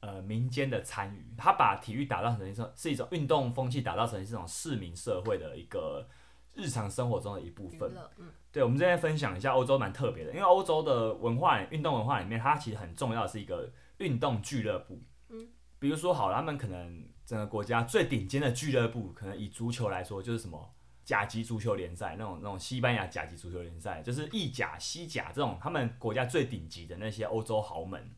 [0.00, 6.08] 呃，民间的参与，他把体育打造成一种是一种运动风气，打造成这种市民社会的一个
[6.54, 7.92] 日常生活中的一部分。
[8.16, 14.98] 嗯，对，我们这边分享一下欧洲蛮特别的，因为欧洲的文化，运动文化里面，它其实很重要的是一个运动俱乐部。
[15.28, 15.48] 嗯，
[15.78, 20.74] 比如说好了，他们可能整个国家最顶尖的俱乐部，可能以足球来说，就是什么
[21.04, 28.10] 甲级足球联赛那种那种西班牙甲级足球联赛，就是意甲、西甲这种他们国家最顶级的那些欧洲豪门。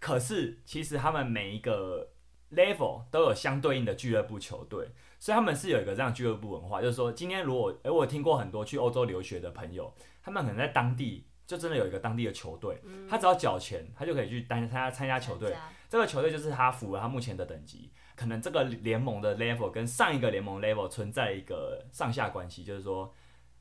[0.00, 2.10] 可是，其实他们每一个
[2.52, 4.88] level 都有相对应的俱乐部球队，
[5.18, 6.80] 所以他们是有一个这样俱乐部文化。
[6.80, 9.92] 就是说，今天如果，诶，我听过很多去欧洲留学的朋友，
[10.22, 15.56] 他们可能在当地就真的有一个当地的球队，他只要缴钱，他就可以去参加参加球队。
[15.88, 23.12] 这个球队就是他符合他目前的等级，可能这个联盟的 level 跟上一个联盟 level 存在一个上下关系，就是说，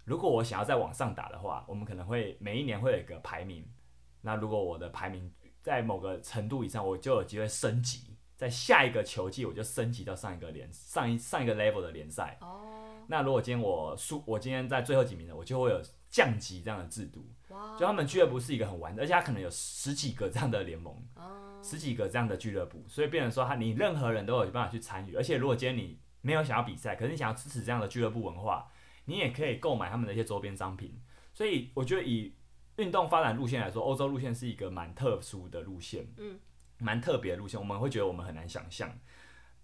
[0.05, 3.63] 如果我想要再往上打的话，我们可能会每一年会有一个排名。
[4.21, 5.31] 那如果我的排名
[5.65, 12.37] 在某个程度以上，我就有机会升级，在下一个球季我就升级到上一个联上一上一个 level 的联赛。
[12.41, 12.61] 哦。
[13.07, 17.27] 那如果今天我输，我今天在最后几名的，我就会有降级这样的制度。
[17.49, 17.75] 哇。
[17.79, 20.95] 就他们俱乐部是一个很完整，而且他可能有十几个这样的联盟。
[21.63, 28.71] 十几个这样的俱乐部，所以变成说他你任何人都有办法去参与，而且如果今天你没有想要比赛，可是你想要支持这样的俱乐部文化，
[29.05, 31.01] 你也可以购买他们的一些周边商品。
[31.33, 32.35] 所以我觉得以
[32.77, 36.39] 运动发展路线来说，欧洲路线是一个蛮特殊的路线，嗯，
[36.77, 38.99] 蛮特别的路线，我们会觉得我们很难想象。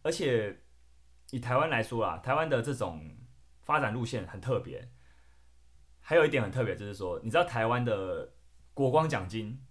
[0.01, 0.61] 而且
[1.31, 3.17] 以台湾来说啊，台湾的这种
[3.61, 4.91] 发展路线很特别，
[5.99, 8.33] 还有一点很特别就是说，你知道台湾的
[8.73, 9.63] 国光奖金，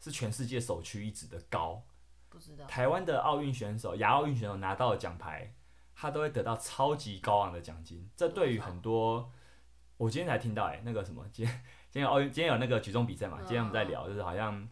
[0.00, 1.86] 是全世界首屈一指的高，
[2.28, 2.66] 不知道。
[2.66, 5.54] 台湾的奥运选手、亚奥运选手拿到的奖牌，
[5.94, 8.10] 他都会得到超级高昂的奖金。
[8.16, 9.30] 这对于很多，
[9.98, 13.38] 我今天才听到，哎，那个什么，今天今天奥运，今天有那个举重比赛嘛？
[13.40, 14.68] 今天我们在聊，就是好像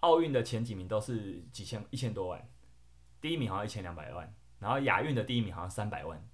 [0.00, 2.48] 奥运的前几名都是几千、一千多万，
[3.20, 6.26] 第一名好像一千两百万，然后亚运的第一名好像三百万。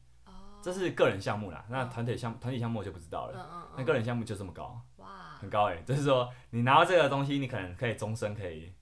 [0.62, 3.70] 这是个人项目啦，那团体项团体项目我就不知道了。
[3.76, 4.80] 那个人项目就这么高。
[4.96, 8.72] 哇很高哎，就是说你拿到这个东西，你可能可以终身可以，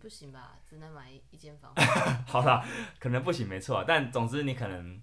[0.00, 0.56] 不行吧？
[0.68, 1.72] 只能买一间房。
[2.28, 2.64] 好啦，
[3.00, 3.82] 可能不行，没错。
[3.84, 5.02] 但总之你可能，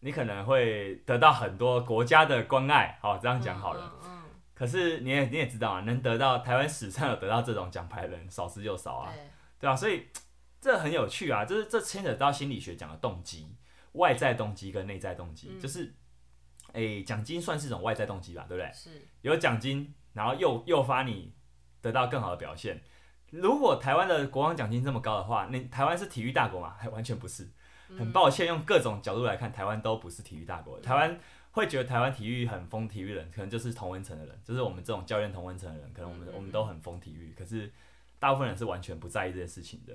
[0.00, 2.98] 你可能会得到很多国家的关爱。
[3.00, 3.98] 好，这样讲好了。
[4.04, 4.21] 嗯，嗯，嗯。
[4.62, 9.12] 可是你也你也知道啊，能得到台湾史上有得到这种奖牌的人少之又少啊，
[9.58, 10.06] 对，吧啊，所以
[10.60, 13.56] 这很有趣啊，就是这牵扯到心理学讲的动机，
[13.94, 15.92] 外在动机跟内在动机，嗯、就是。
[16.74, 18.72] 诶、欸，奖金算是一种外在动机吧，对不对？
[18.72, 19.06] 是。
[19.20, 21.34] 有奖金，然后诱诱发你
[21.82, 22.80] 得到更好的表现。
[23.30, 26.74] 如果台湾的国王奖金这么高的话，那台湾是体育大国吗？
[26.78, 27.50] 还完全不是。
[27.98, 30.80] 很抱歉，用各种角度来看，台湾都不是体育大国。
[30.80, 31.18] 台湾
[31.52, 37.32] 会觉得台湾体育很疯体育人，可能就是同温层的人，就是我们这种教练同温层的人，可能我们我们都很疯体育。
[37.38, 37.72] 可是
[38.18, 39.94] 大部分人是完全不在意这件事情的，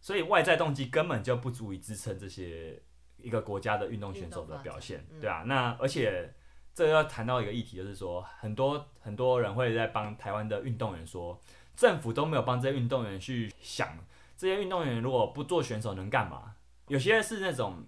[0.00, 2.80] 所以外在动机根本就不足以支撑这些。
[3.20, 6.32] 一个国家的运动选手的表现，对啊，那而且
[6.72, 11.36] 这要谈到一个议题，就是说很多很多人会在帮台湾的运动员说，
[11.74, 13.98] 政府都没有帮这些运动员去想，
[14.36, 16.54] 这些运动员如果不做选手能干嘛？
[16.86, 17.84] 有些是那种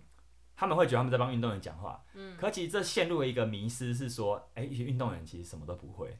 [0.61, 6.19] 他们会觉得他们在帮运动员讲话，嗯，可其实这陷入了一个迷失，是说，哎，一些运动员其实什么都不会，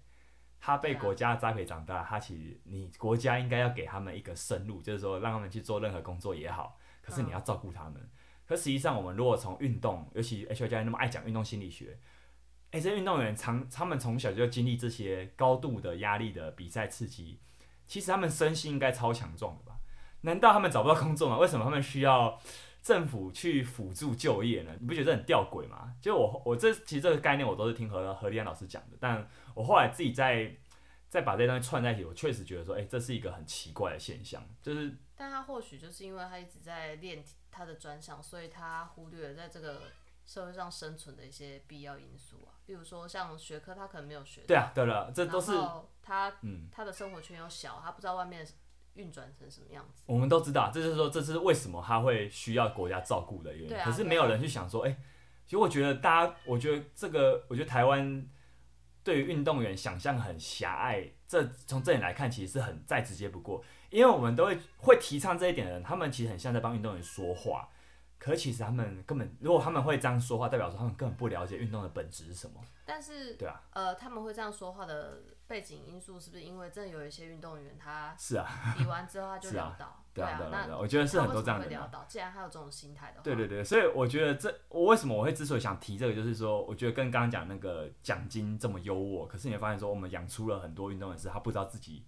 [0.59, 7.97] 他被国家栽培长大，他其实你国家应该要给他们一个生路，就是说让他们去做任何工作也好，可是你要照顾他们。
[8.47, 11.99] 可实际上，我们如果从运动，尤其 H 教练那么爱讲运动心理学，
[12.71, 17.39] 哎、欸，这些运动员常他们从小就经历这些高度的压力的比赛刺激，
[17.87, 19.77] 其实他们身心应该超强壮的吧？
[20.23, 21.37] 难道他们找不到工作吗？
[21.37, 22.41] 为什么他们需要
[22.83, 24.73] 政府去辅助就业呢？
[24.81, 25.95] 你不觉得很吊诡吗？
[26.01, 30.57] 就我我这其实这个概念我都是听何何立安老师讲的，但我后来自己在
[31.09, 34.97] 再把这些东西串在一起，我确实觉得说，哎、欸，这是一个很奇怪的现象，就是。
[35.17, 39.83] 但他或许就是因为他一直在练他的专项，所以他忽略了在这个
[40.25, 44.41] 社会上生存的一些必要因素啊，比如说像学科他可能没有学。
[44.47, 45.53] 对啊，对了，这都是
[46.01, 48.47] 他嗯他的生活圈又小，他不知道外面
[48.95, 50.03] 运转成什么样子。
[50.07, 53.77] 我们都知道，这就是说这是为什么他会需要国家照顾的原因。
[53.77, 54.97] 啊、可是没有人去想说，哎、欸，
[55.47, 58.27] 其实我觉得大家，我觉得这个，我觉得台湾
[59.03, 63.65] 对于运动员想象很狭隘，这从这里来看，其实是很再直接不过。
[63.91, 67.69] 因为我们都会会提倡这一点的人，他们其实很像在帮运动员说话，
[68.19, 72.61] 可其实他们根本，如果他们会这样说话，代表说他们根本不了解运动的本质是什么。
[72.85, 75.21] 但是，对啊，呃，他们会这样说话的
[75.51, 78.47] 背景因素，是不是因为真的有一些运动员他是啊，
[78.79, 80.05] 比完之后他就潦倒？
[80.15, 81.81] 对啊，那我觉得是很多这样的人。
[82.07, 92.07] 既然他有这种心态的话，对对对，所以我觉得这我为什么我会之所以想提这个，就是说，我觉得跟刚刚讲那个奖金这么优渥，可是你会发现说，我们养出了很多运动员是他不知道自己。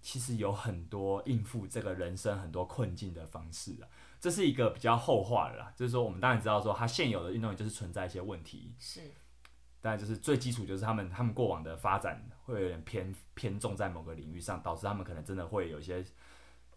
[0.00, 3.86] 其实有很多应付这个人生很多困境的方式啊，
[4.18, 5.72] 这是一个比较后话的啦。
[5.76, 9.00] 就是说，我们当然知道说，他现有的运动员就是存在一些问题，是，
[9.80, 16.04] 但就是最基础就是他们他们过往的发展会有点偏偏重在某个领域上，导致他们可能真的会有一些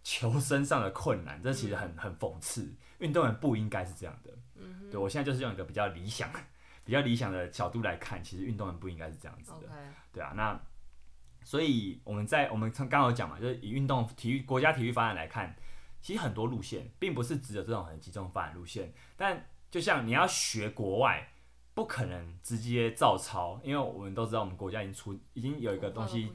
[0.03, 1.41] 求生上的困难。
[1.41, 4.31] 这其实很很讽刺，运动员不应该是这样的。
[4.55, 6.31] 嗯，对，我现在就是用一个比较理想、
[6.83, 9.69] 比较理想的角度来看，其实运动员不应该是这样子的。
[10.11, 10.59] 对啊，那。
[11.43, 15.55] 所以我们在我们刚刚有讲嘛，就是以运动体育国家体育发展来看，
[16.01, 18.91] 其实很多路线并不是只有这种很集中发展路线。
[19.15, 21.29] 但就像你要学国外，
[21.75, 26.31] 不可能直接照抄，因为我们都知道我们国家已经出已经有一个东西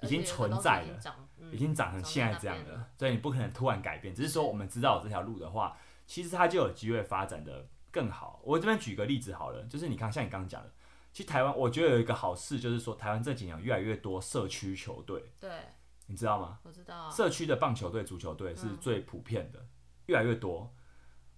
[0.00, 0.98] 已经存在了，
[1.36, 4.14] 嗯、已经长成现在这样了，所以你不可能突然改变。
[4.14, 5.76] 只是说我们知道这条路的话，
[6.06, 8.40] 其实它就有机会发展的更好。
[8.42, 10.72] 我这边举个例子好了，就是你看，像你刚刚讲的，
[11.12, 15.50] 其实台湾我觉得有一个好事，就是说台湾这几年越来越多社区球队，对，
[16.06, 16.58] 你知道吗？
[16.62, 19.68] 我知道、啊，社区的棒球队、足球队是最普遍的，嗯、
[20.06, 20.72] 越来越多。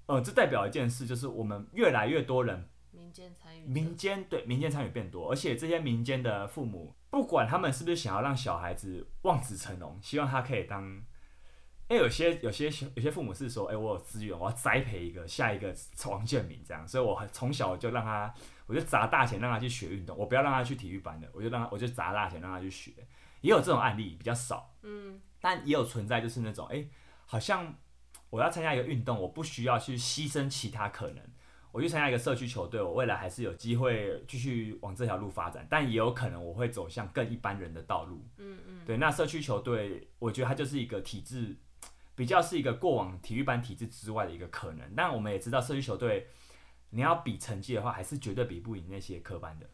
[0.06, 2.68] 呃，这代表一件事，就是我们越来越多人。
[3.10, 11.02] 民间参与，民间对民间参与变多，而且这些民间的父母，不管他们是不是想要让小孩子望子成龙，希望他可以当，
[11.88, 15.74] 哎，有些有些有些父母是说，哎，我有资源，我要栽培一个下一个
[16.06, 18.32] 王建民这样，所以我从小就让他，
[18.66, 22.92] 我就砸大钱让他去学运动，我不要让他去体育班的，我就让他，我就砸大钱让他去学，
[23.40, 26.86] 也有这种案例，比较少，嗯，但也有存在就是那种，哎，
[27.26, 27.74] 好像
[28.30, 31.29] 我要参加一个运动，我不需要去牺牲其他可能。
[31.72, 38.26] 我去参加一个社区球队，我未来还是有机会继续往这条路发展，但也有可能我会走向更一般人的道路。
[38.38, 41.56] 嗯嗯，对，那社区球队，我觉得它就是一个体制，
[42.16, 44.94] 比较是一个过往体育班体制之外的一个可能。
[44.96, 46.28] 但我们也知道，社区球队
[46.90, 49.70] 你要比成绩的话，还是绝对比不赢那些科班的。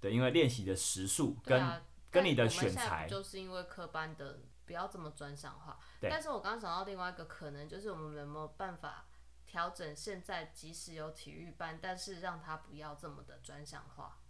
[0.00, 1.80] 对，因为练习的时数跟、啊、
[2.10, 5.78] 跟你的选材，就是因为科班的不要这么专项化。
[5.98, 6.10] 对。
[6.10, 9.06] 但是我刚刚想到另外一个可能，就是我们有没有办法？
[9.48, 14.20] 调整现在即使有体育班，但是让他不要这么的专项化，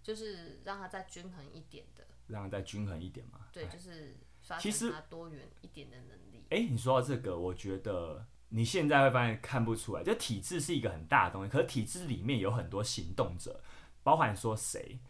[0.00, 3.48] 就是让他再均衡一点的，让他再均衡一点嘛。
[3.52, 6.46] 对，就是发现他多元一点的能力。
[6.50, 13.60] 哎、欸，你说到这个，我觉得你现在会发现看不出来，就体制是一个很大的东西，可是体制里面有很多行动者，
[14.04, 15.00] 包含说谁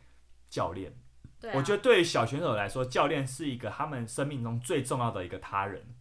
[0.49, 0.99] 教练。
[1.39, 1.55] 对啊。
[1.59, 5.95] 我觉得对于小选手来说，教练是一个他们生命中最重要的一个他人。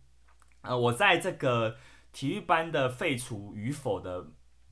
[0.61, 1.77] 呃，我在这个。
[2.15, 4.25] 体育班的废除与否的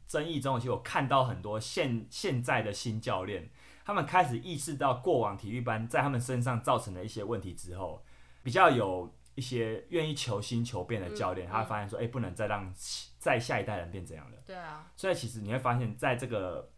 [0.08, 3.50] 争议中，其实我看到很多现现在的新教练，
[3.84, 8.02] 他们开始意识到过往体育班在他们身上造成的一些问题之后，
[8.44, 12.74] 比较有一些愿意求新求变的教练，他发现说，哎、欸，不能再让
[13.20, 14.38] 再下一代人变这样了。
[14.46, 14.90] 对啊。
[14.96, 16.72] 所以其实你会发现在这个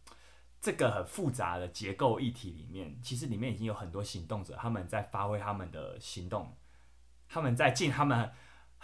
[0.59, 6.57] 这个很复杂的结构议题里面，其实里面已经有很多行动者，他们在发挥他们的行动，
[7.29, 8.31] 他们在尽他们。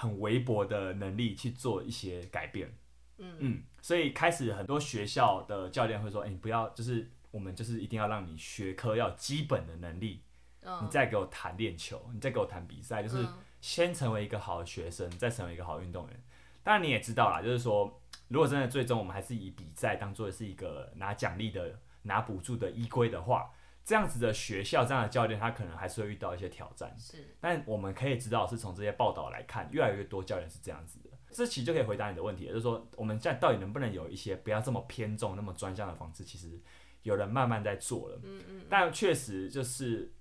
[0.01, 2.75] 很微薄的能力去做一些改变，
[3.19, 10.23] 嗯嗯，所以开始很多学校的教练会说：“哎、欸，你不要，就是我们就是一定要让你学科要基本的能力，
[10.61, 13.23] 嗯、你再给我谈练球，你再给我谈比赛，就是
[13.61, 16.23] 先成为一个好的学生，再成为一个好运动员。
[16.63, 23.51] 当然你也知道啦，就是说，如果真的最终我们还是以比赛当做是一个拿奖励的、拿补助的依归的话。”
[23.83, 26.95] 这样子的学校，这样的教练，他可能还是会遇到一些挑战。
[26.97, 31.09] 是，但我们可以知道，是从这些报道来看，越来越多教练是这样子的。
[31.31, 36.23] 这其实就可以回答你的问题，就是说，我们现在到底能不能有一些不要这么偏重、那么专项的方式？
[36.23, 36.61] 其实
[37.03, 38.19] 有人慢慢在做了。
[38.23, 38.65] 嗯嗯。
[38.69, 40.13] 但确实就是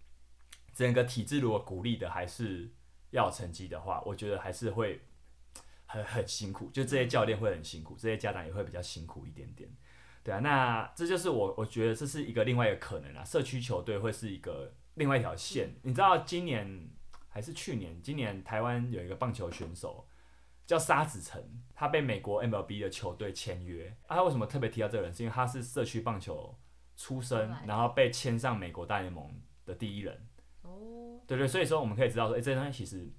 [0.73, 2.73] 整个体制如果鼓励的还是
[3.11, 5.03] 要成绩的话，我觉得还是会
[5.85, 6.71] 很很辛苦。
[6.71, 9.69] 就这些教练会很辛苦，这些家长也会比较辛苦一点点。
[10.23, 15.69] 对啊，那这就是我我觉得这是一个另外一个可能啊，社区球队会是一个另外一条线。
[15.69, 16.91] 嗯、你知道今年
[17.29, 18.01] 还是去年？
[18.03, 20.07] 今年台湾有一个棒球选手
[20.67, 21.43] 叫沙子宸，
[21.75, 23.89] 他被美国 MLB 的球队签约。
[24.07, 25.15] 啊，他为什么特别提到这个人？
[25.15, 26.55] 是因为他是社区棒球
[26.97, 29.27] 出身，然后被签上美国大联盟
[29.65, 30.29] 的第一人。
[30.61, 33.11] 哦，对对，所以说我们可以知道说，哎，这东西其实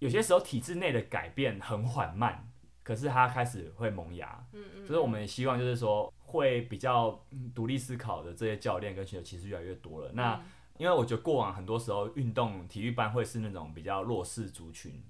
[0.00, 2.50] 有些时候体制内的改变很缓慢，
[2.82, 4.44] 可是他开始会萌芽。
[4.52, 6.12] 嗯嗯，所以我们也希望就是说。
[6.26, 7.24] 会比较
[7.54, 10.10] 独立思考的这些教练跟选手其实越来越多了。
[10.12, 10.40] 那
[10.78, 15.02] 因为我觉得过往很多时候运动体育班会是那种比较弱势族群。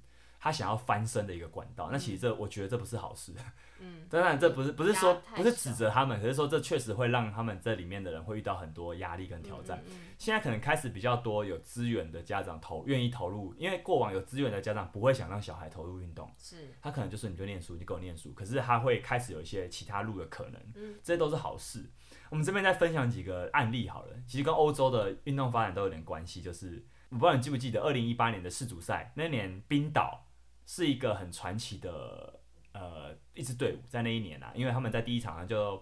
[0.47, 3.33] 他想要翻身的一个管道，那其实这我觉得这不是好事。
[3.81, 9.83] 嗯， 当然这不是不是说不是指责他们，可是说这确实会让他们这里面的人会遇到很多压力跟挑战。
[10.19, 18.33] 现在可能开始比较多有资源的家长投愿意投入，因为过往有资源的家长不会想让小孩投入运动，是他可能就是你就念书，你就给我念书。
[18.33, 21.85] 可是他会开始有一些其他路的可能，嗯，这些都是好事。
[22.31, 26.41] 我们这边再分享几个案例好了，其实跟欧洲的运动发展都有点关系。
[26.41, 30.23] 就是我不知道你记不记得二零一八年的世足赛那年冰岛。
[30.67, 32.41] 是一个很传奇的
[32.73, 35.81] 呃一支队伍，在那一年啊，因为他们在第一场呢就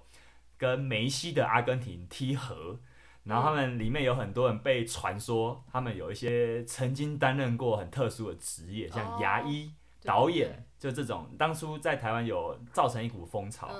[0.58, 2.78] 跟梅西的阿根廷踢和，
[3.24, 9.72] 然后他们里面有很多人被传说他们有一些曾经担任过很特殊的职业，像牙医、
[10.02, 13.70] 导演，就这种当初在台湾有造成一股风潮。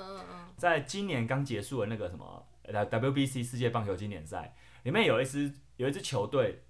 [0.57, 6.63] 在今年刚结束的那个什么 WBC 世界棒球经典赛里面有一支有一支球队。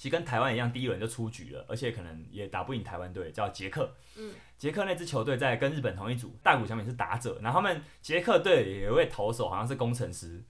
[0.00, 3.94] 其实跟台湾一样，第一轮就出局了，而且可能也打不赢台湾队，叫捷克。
[4.16, 10.42] 嗯，捷克那支球队在跟日本同一组，大谷翔平是打者，然后他们捷克队有一位投手好像是工程师，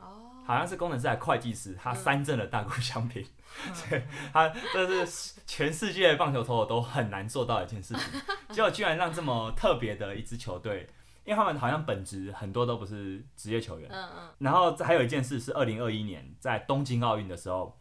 [0.00, 3.24] 哦，好像是工程师还是会计师，他三振了大谷翔平。
[3.72, 4.02] 所以
[4.32, 10.88] 他这是全世界棒球投手都很难做到的一件事情，结果居然让这么特别的一支球队，
[11.24, 17.78] 因为他们好像本职很多都不是职业球员，嗯嗯，然后还有一件事是二零二一年在东京奥运的时候。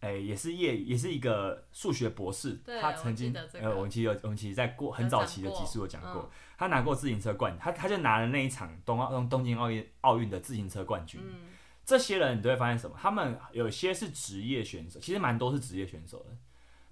[0.00, 2.58] 哎，也是业，也是一个数学博士。
[2.80, 11.20] 他曾经，这个、呃，我们其实有，我们其实在过很早期的集数有讲过，他拿过自行车冠，他他就拿了那一场东奥东京奥运奥运的自行车冠军。
[11.22, 11.48] 嗯、
[11.84, 12.96] 这些人你都会发现什么？
[12.98, 16.30] 他们有些是职业选手，其实蛮多是职业选手的，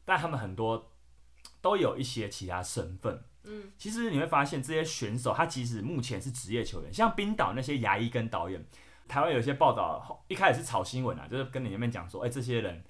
[0.04, 0.92] 但他们很多
[1.62, 3.22] 都有一些其他身份。
[3.44, 8.62] 嗯，其实你会发现这些选手，他其实目前是职业球员，像冰岛那些牙医跟导演，
[9.08, 12.84] 台湾有些报道一开始是炒新闻啊，就是跟你那边讲说，哎，这些人。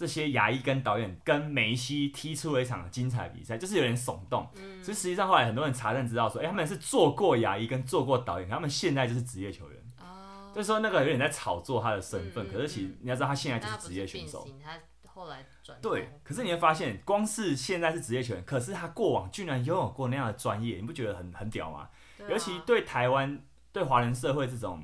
[0.00, 4.48] 这些牙医跟导演跟梅西踢出了一场精彩比赛，就是有点耸动。
[4.54, 9.78] 嗯，所以实际上后来很多人查证知道说，哎，他们是做过牙医跟做过导演，他们现在就是职业球员。
[10.00, 14.48] 哦，就是说那个有点在炒作他的身份，嗯、可是其实你要知道他现在就是职业选手。
[14.64, 14.72] 他
[15.06, 21.80] 后来转对，可是你会发现，光是现在是职业球员，可是他过往居然拥有过那样的专业，你不觉得很很屌吗？
[22.20, 23.38] 啊、尤其对台湾
[23.70, 24.82] 对华人社会这种。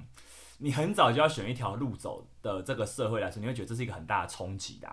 [0.59, 4.89] 你很早就要选一条路走的这个社会来说，你会觉得这是一个很大的冲击的。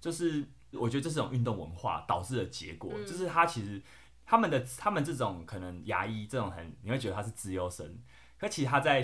[0.00, 3.82] 就是我觉得这是一种运动文化导致的结果，嗯、就是他其实
[4.24, 7.98] 他们的他们这种可能牙医这种很，你会觉得他是资优生，
[8.38, 9.02] 可其实他在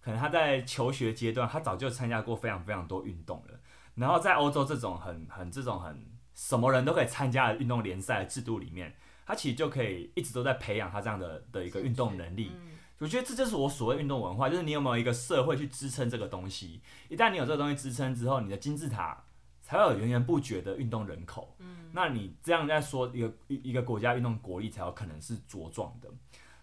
[0.00, 3.60] 可能他在求学阶段，他早就参加过非常非常多运动了。
[3.94, 8.94] 然后在欧洲这种很很这种很什么人都可以参加的运动联赛制度里面，
[9.24, 12.52] 他其实就可以一直都在培养他这样的的一个运动能力。
[12.98, 16.80] 我觉得这就是我所谓运动文化，就是你有没有一个社会去支撑这个东西。
[17.08, 19.24] 一旦你有这个东西支撑之后，你的金字塔
[19.66, 21.56] 才会有源源不绝的运动人口。
[21.58, 26.08] 嗯，那你这样在说一个一一个国家运动国力才有可能是茁壮的。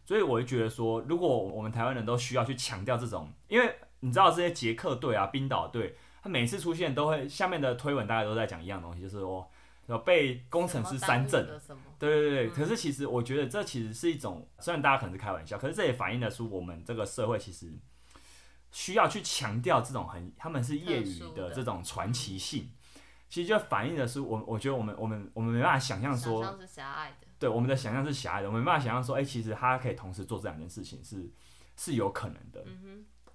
[0.06, 9.46] 所以我就觉得说，如果我们台湾人都需要去强调这种，因为你知道这些捷克队啊、冰岛队，他每次出现都会下面的推文，大家都在讲一样东西，就是说。
[9.88, 11.46] 有被工程师三振，
[12.00, 17.70] 对对对，可是其实我觉得这其实是一种，虽然大家可能是开玩笑，可是这也反映得出我们这个社会其实
[18.72, 22.72] 需要去强调这种很他们是业余的这种传奇性，
[23.34, 26.46] 其实就反映的是我我觉得我们我们我们没办法想象说，
[27.40, 31.28] 对我们的想象是狭隘的，我们没办法想象说，哎，其实他可以同时做这两件事情是
[31.76, 32.64] 是有可能的，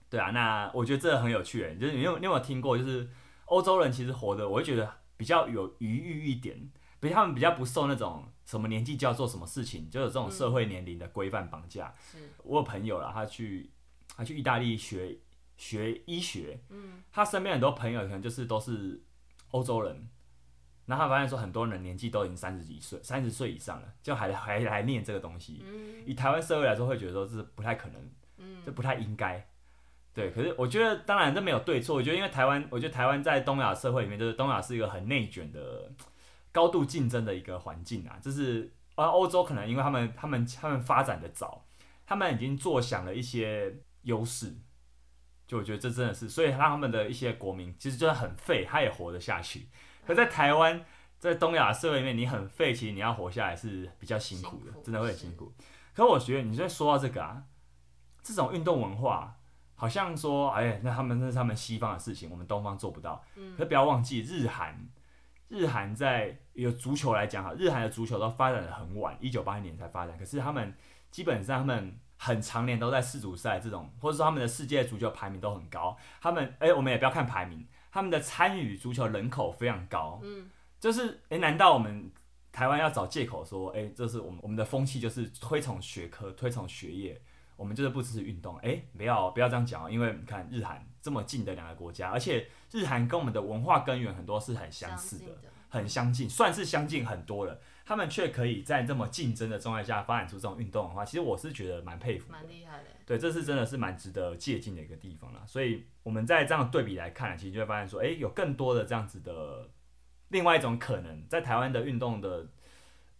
[0.08, 3.10] 对啊，那我觉得这很有趣，就是你有你有没有听过，就是
[3.46, 4.88] 欧洲人其实活的，我会觉得。
[5.18, 6.70] 比较有余裕一点，
[7.00, 11.92] 比他们比较不受那种什么年纪就要做什么事情，就有这种社会年龄的规范绑架。
[12.14, 13.68] 嗯、我有朋友啦，他去
[14.16, 15.18] 他去意大利学
[15.56, 19.02] 学医学，嗯、他身边很多朋友可能就是都是
[19.50, 20.08] 欧洲人，
[20.86, 25.62] 然后他发现说很多人年纪都已经三十几岁，三十岁以上了，就还还来念这个东西。
[25.64, 29.46] 嗯、以台湾社会来说，会觉得说这是不太可能，这不太应该。
[30.14, 31.94] 对，可是我觉得，当然这没有对错。
[31.94, 35.92] 我觉得，因为台湾，我觉得台湾在东亚社会里面，就是东亚是一个很内卷的、
[36.50, 38.18] 高度竞争的一个环境啊。
[38.20, 41.64] 就是而欧洲可能因为他们、他们、他们发展的早，
[42.04, 44.56] 他们已经坐享了一些优势。
[45.48, 49.66] 就我觉得这真的是，所以让他们的一些国民其实就算很废，他也活得下去。
[50.06, 50.84] 可在台湾，
[51.18, 55.52] 在东亚社会里面，你很废，其实你要活下来是比较辛苦的，苦真的会很辛苦。
[55.58, 55.64] 是
[55.96, 57.42] 可我觉得，你在说到这个啊，
[58.22, 59.34] 这种运动文化。
[59.80, 63.24] 好像说，哎，那他们那是他们西方的事情，我们东方做不到。
[63.36, 64.76] 嗯，可不要忘记，日韩，
[65.46, 70.18] 日韩在有足球来讲哈，日韩的足球都发展的很晚，一九八一年才发展。
[70.18, 70.74] 可是他们
[71.12, 75.96] 基本上他们很常年都在世足赛这种，或者说他们的世界足球排名都很高。
[76.20, 80.20] 他们，哎，我们也不要看排名，他们的参与足球人口非常高。
[80.22, 82.10] 嗯，就是，哎，难道我们
[82.52, 87.20] 台湾要找借口说，哎，这是我们我们的风气就是推崇学科，推崇学业？
[87.56, 97.60] 我们就是不支持运动，哎，不要不要这样讲，因为你看日韩这么近的两个国家，而且日韩跟我们的文化根源很多是很相似的，的很相近，算是相近很多了。
[97.88, 102.84] 他们却可以在这么竞争的状态下发展出这种运动的话，其实我是觉得蛮佩服的，蛮厉害的。
[103.06, 105.42] 对，这是真的是蛮值得借鉴的一个地方啦。
[105.46, 109.70] 所以我们在这样对比来看，其实就会发现说，哎，有更多的这样子的
[110.28, 112.46] 另外一种可能，在台湾的运动的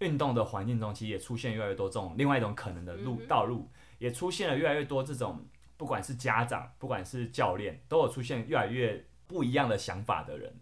[0.01, 3.71] 运动的环境中，其实也出现越来越多这种另外一种可能的路、嗯、道路。
[3.99, 5.47] 也出现了越来越多这种，
[5.79, 10.55] 不管是家长，不管是教练，都有出现越来越不一样的想法的人。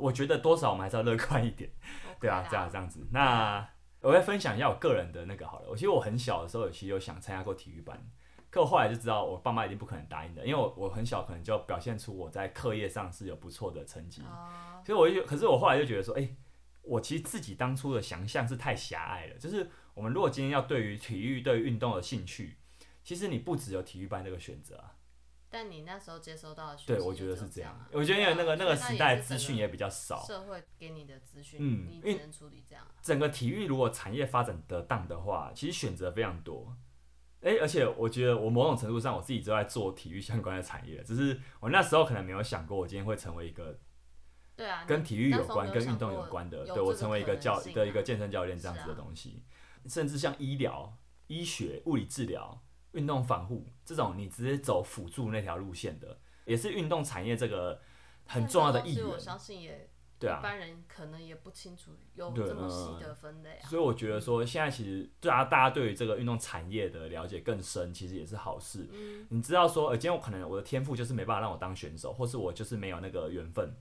[0.00, 1.70] 我觉得多少我们还是要乐观一点.
[2.20, 3.06] 对啊，这样这样子。
[3.12, 3.68] 那
[4.00, 5.68] 我会分享一下我个人的那个好了。
[5.70, 8.02] 我其实我很小的时候，其实有想参加过体育班，
[8.50, 14.22] 可我后来就知道我爸妈一定不可能答应的，因为我我很小可能就表现出我在课业上是有不错的成绩，
[14.84, 16.28] 所以我就，可是我后来就觉得说，哎，
[16.82, 19.36] 我其实自己当初的想象是太狭隘了。
[19.38, 22.56] 就是我们如果今天要对于体育、对于运动的兴趣。
[23.02, 24.92] 其实你不只有体育班这个选择啊，
[25.52, 27.72] 但你那时候接收到的讯息，对，我觉得是这样。
[27.72, 32.86] 啊、我觉得因为那个那个时代资讯也比较少，社会给你的资讯，嗯，你只能处理这样。
[33.02, 36.76] 整个体育如果产业发展得当的话，其实选择非常多。
[37.40, 43.76] 哎、欸，而且我觉得我某种程度上我自己都在做体育相关的产业，只是我那时候可能没有想过我今天会成为一个，
[44.54, 49.42] 对啊，跟体育有关、跟运动有关的，对我成为一个教的一个健身教练这样子的东西，
[49.82, 50.96] 啊、甚至像医疗、
[51.26, 52.62] 医学、物理治疗。
[52.92, 57.80] 运动防护这种，你直接走辅助那条路线的，也是运动产业这个
[58.26, 59.06] 很重要的一员。
[59.06, 59.88] 我相信也，
[60.18, 63.68] 对啊，一般人可能也不清楚有这么细的分类啊。
[63.68, 68.88] 所以我觉得说，现在其实对啊，大家对于这个运动产业的了解更深，其实也是好事。
[68.92, 73.74] 嗯，你知道说，呃，今天我可能我的天赋就是没办法让我当选手，或是我就是没有那个缘分。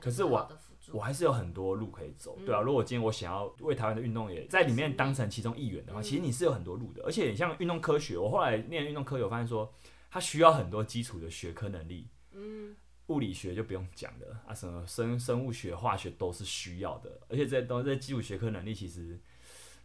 [0.00, 0.48] 可是我。
[0.92, 2.60] 我还是有很多路可以走，对啊。
[2.60, 7.02] 如果今天我想要为台湾的运动也在里面当成其中一员的话，其实你是有很多路的。
[7.04, 9.72] 而且像运动科学，我后来念运动科学，我发现说
[10.10, 12.08] 它需要很多基础的学科能力。
[12.32, 12.74] 嗯，
[13.06, 17.20] 物理学就不用讲了啊，什么生生物学、化学都是需要的。
[17.28, 19.18] 而且这些东西，这些基础学科能力，其实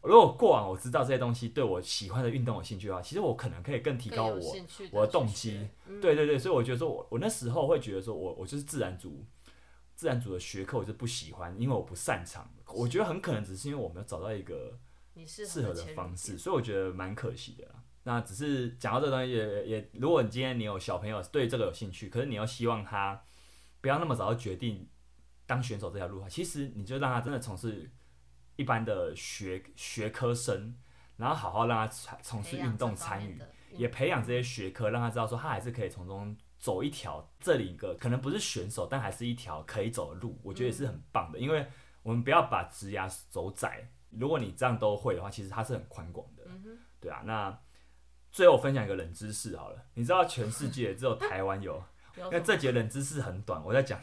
[0.02, 4.56] 如果过往我知道这些东西对我喜欢的运动有兴趣的话，其实我可能可以更提高我
[4.92, 5.68] 我的动机。
[6.02, 9.24] 对对对，所以我觉得说我我那时候会觉得说我我就是自然组。
[10.00, 12.50] 自然组的学科我就不喜欢，因为我不擅长。
[12.68, 14.80] 我觉得很可能只是因为我没有找到一个
[15.28, 17.68] 适合的方式，所以我觉得蛮可惜的。
[18.04, 23.22] 那只是讲到这个东西也，也也，如果你今天你有小朋友对这个有兴趣，可是你要希望他
[23.82, 24.88] 不要那么早就决定
[25.46, 27.92] 当选手这条路的话，其实你就让他真的从事
[28.56, 30.78] 一般的学学科生，
[31.18, 33.38] 然后好好让他从事运动参与，
[33.74, 36.38] 也培养这些学科，让他知道说他还是可以从中。
[36.60, 41.40] 走一条这里一个可能不是选手，但还是一条可以走的路，我觉得也是很棒的。
[41.40, 41.66] 因为
[42.04, 46.44] 我们不要把职涯走窄，如果你这样都会的话，其实它是很宽广的，
[47.00, 47.22] 对啊。
[47.24, 47.58] 那
[48.32, 51.82] 最后我分享一个冷知识好了，你知道全世界只有台湾有，
[52.18, 54.00] 因为这节冷知识很短，我在讲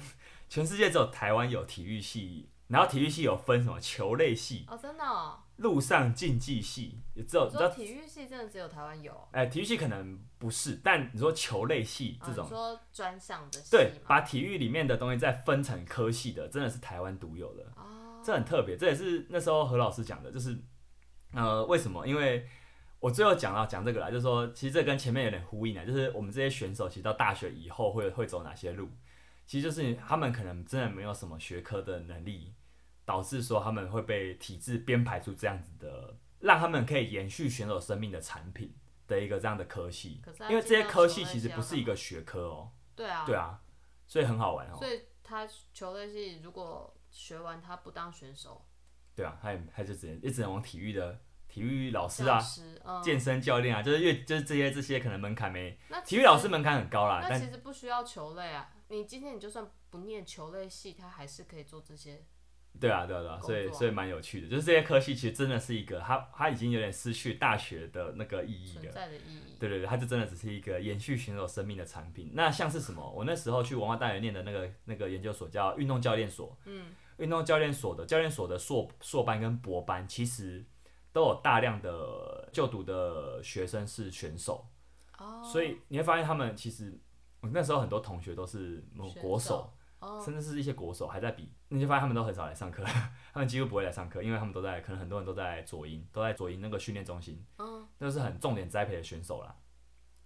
[0.48, 5.42] 全世界只有台湾有体育系，然后体育系有分什么球类系哦，真的哦。
[5.56, 9.12] 陆上竞技系也只有，你说体育系真的只有台湾有？
[9.32, 18.76] 哎、欸，体育系可能不是，但你说球类系这种，说专项的系，对，把体育里面的东西再分成科系的，真的是台湾独有的，哦、这很特别。
[18.76, 20.58] 这也是那时候何老师讲的，就是
[21.32, 22.06] 呃，为什么？
[22.06, 22.46] 因为
[23.00, 28.90] 我最后讲到讲这个啦，就是说，其实这跟前面有点呼应啊，就是我们这些选手其实到大学以后会会走哪些路，
[29.46, 32.52] 其实就是他们可能真的没有什么学科的能力。
[33.06, 38.74] 导致说他们会被体制编排出这样子的，让他们可以延续选手生命的产品
[39.06, 42.72] 的一个这样的科系，因为这些科系其实不是一个学科哦。
[42.96, 43.62] 对啊，对啊，
[44.08, 44.76] 所以很好玩哦。
[44.76, 48.66] 所以他球类系如果学完他不当选手，
[49.14, 52.42] 对啊，他也他就只能也只能往体育的体育老师啊、
[52.84, 57.24] 嗯、健身教练啊，就是越就是这些这些可能门槛没，体育老师门槛很高啦。
[57.28, 62.24] 那其实不需要球类啊，你今天你就算不念球类系，他还是可以做这些。
[62.80, 68.82] 对啊，对啊，对啊，所以所以蛮有趣的，就是这些科系其实真的是一个，它它已经有点失去大学的那个意义了。
[68.82, 69.56] 存在的意义。
[69.58, 72.30] 对对对，它就真的只是一个延续选手生命的产品。
[72.34, 73.10] 那像是什么？
[73.10, 76.56] 我那时候去文化大学念的那个那个研究所叫运动教练所。
[76.64, 76.86] 嗯。
[77.18, 80.62] 运动教练所的教练所的硕硕班跟博班，其实
[81.12, 84.68] 都有大量的就读的学生是选手。
[85.18, 85.42] 哦。
[85.42, 87.00] 所以你会发现他们其实，
[87.40, 88.84] 那时候很多同学都是
[89.20, 89.72] 国手。
[90.24, 92.82] 甚至是一些国手还在比，你就发现他们都很少来上课，
[93.32, 99.54] 他们几乎不会来上课，因为他们都在，可能很多人都在左营，都在左营那个训练中心，嗯，那是很重点栽培的选手啦。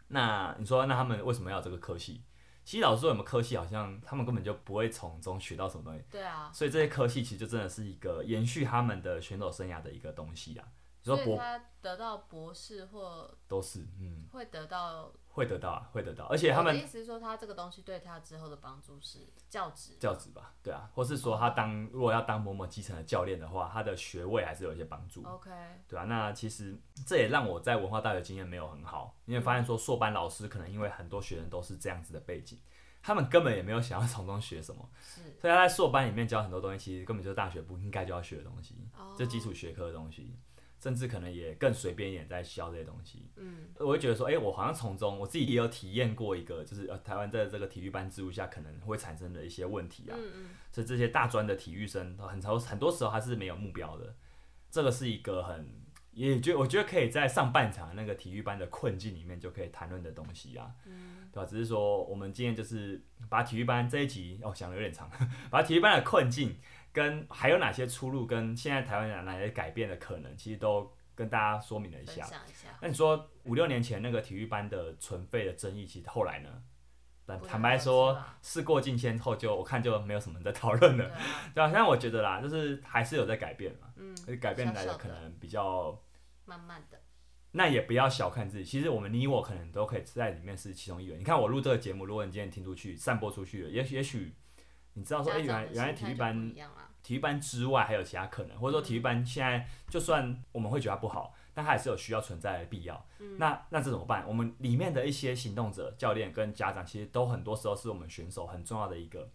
[0.08, 2.24] 那你说，那他们为什么要这个科系？
[2.64, 6.04] 其实老师说，有没有科系，好像他们根本就不会从中学到什么东西。
[6.10, 6.50] 对啊。
[6.52, 10.68] 所以这些科系其实就真的是一个延续他们的选手生涯的一个东西啊。
[11.02, 15.12] 所以他得到博士或都是，嗯，会得到。
[15.32, 25.48] 会得到啊，会得到，而且他们的意思是说，他这个东西对他之后的帮助是教职，教职吧，对啊，或是说他当如果要当某某基层的教练的话，他的学位还是有一些帮助，OK，
[25.86, 32.58] 对啊，那其实这也让我在文化大学经验没有很好，因为发现说硕班老师可能因为很多学生都是这样子的背景，
[33.00, 38.74] 他们根本也没有想要从中学什么，是，所以他在硕班里面教很多东西，其实根本就是大学不应该就要学的东西，
[39.16, 40.36] 就基础学科的东西。
[40.80, 54.14] 甚至可能也更随便一点在教这些东西，嗯，我会觉得说，哎、欸，我好像从中我自己也有体验过一个，就是呃，台湾在这个体育班制度下可能会产生的一些问题啊，嗯嗯，所以这些大专的体育生很多很多时候他是没有目标的，
[54.70, 55.70] 这个是一个很
[56.12, 61.46] 也觉我觉得可以在上半场那个体育班的困境里面就可以谈论的东西啊，嗯，对吧？
[61.46, 65.10] 只是说我们今天就是把体育班这一集哦想的有点长，
[65.50, 66.56] 把体育班的困境。
[66.92, 68.26] 跟还有哪些出路？
[68.26, 70.36] 跟现在台湾有哪些改变的可能？
[70.36, 72.26] 其实都跟大家说明了一下。
[72.80, 76.62] 那你说五六年前那个体育班的存废的争议，其实后来呢？
[77.26, 81.20] 但坦白说事过境迁后就我看就没有什么人在讨论了，对啊，
[81.54, 85.96] 对啊，但我觉得啦，就是还是有在改变嘛，嗯，改变来的可能比较。
[86.46, 86.98] 慢慢的，
[87.52, 91.20] 那也不要小看自己，其实我们你我可能都可以在里面是其中一员。
[91.20, 94.34] 你看我录这个节目，如果你今天听出去、散播出去了，也也许
[94.94, 96.54] 你知道说，哎、欸，原来原来体育班
[97.02, 103.06] 体育班之外还有其他可能，或者说体育班现在就算我们会觉得它不好，但它还是有需要存在的必要。
[103.18, 104.26] 嗯、那那这怎么办？
[104.28, 109.30] 我们里面的一些行动者、教练跟家长，其实都很多时候是我们选手很重要的一个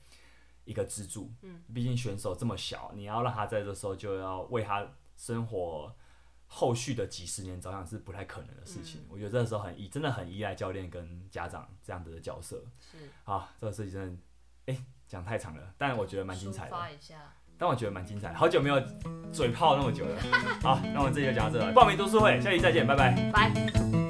[0.65, 1.31] 一个支柱。
[1.41, 4.87] 嗯，毕竟选手这么小，你要让他在这时候就要为他
[5.17, 5.95] 生活。
[6.47, 9.01] 后续的几十年，着想是不太可能的事情。
[9.01, 12.63] 嗯、我觉得这个时候很依，真的很依赖教练跟家长这样子的角色。
[12.79, 14.21] 是啊，这个事情真的，
[14.67, 16.75] 哎、欸，讲太长了，但我觉得蛮精彩的。
[17.57, 18.81] 但我觉得蛮精彩，好久没有
[19.31, 20.17] 嘴炮那么久了。
[20.61, 21.71] 好，那我们这期就讲到这了。
[21.71, 23.31] 报名读书会，下期再见，拜拜。
[23.31, 24.04] 拜。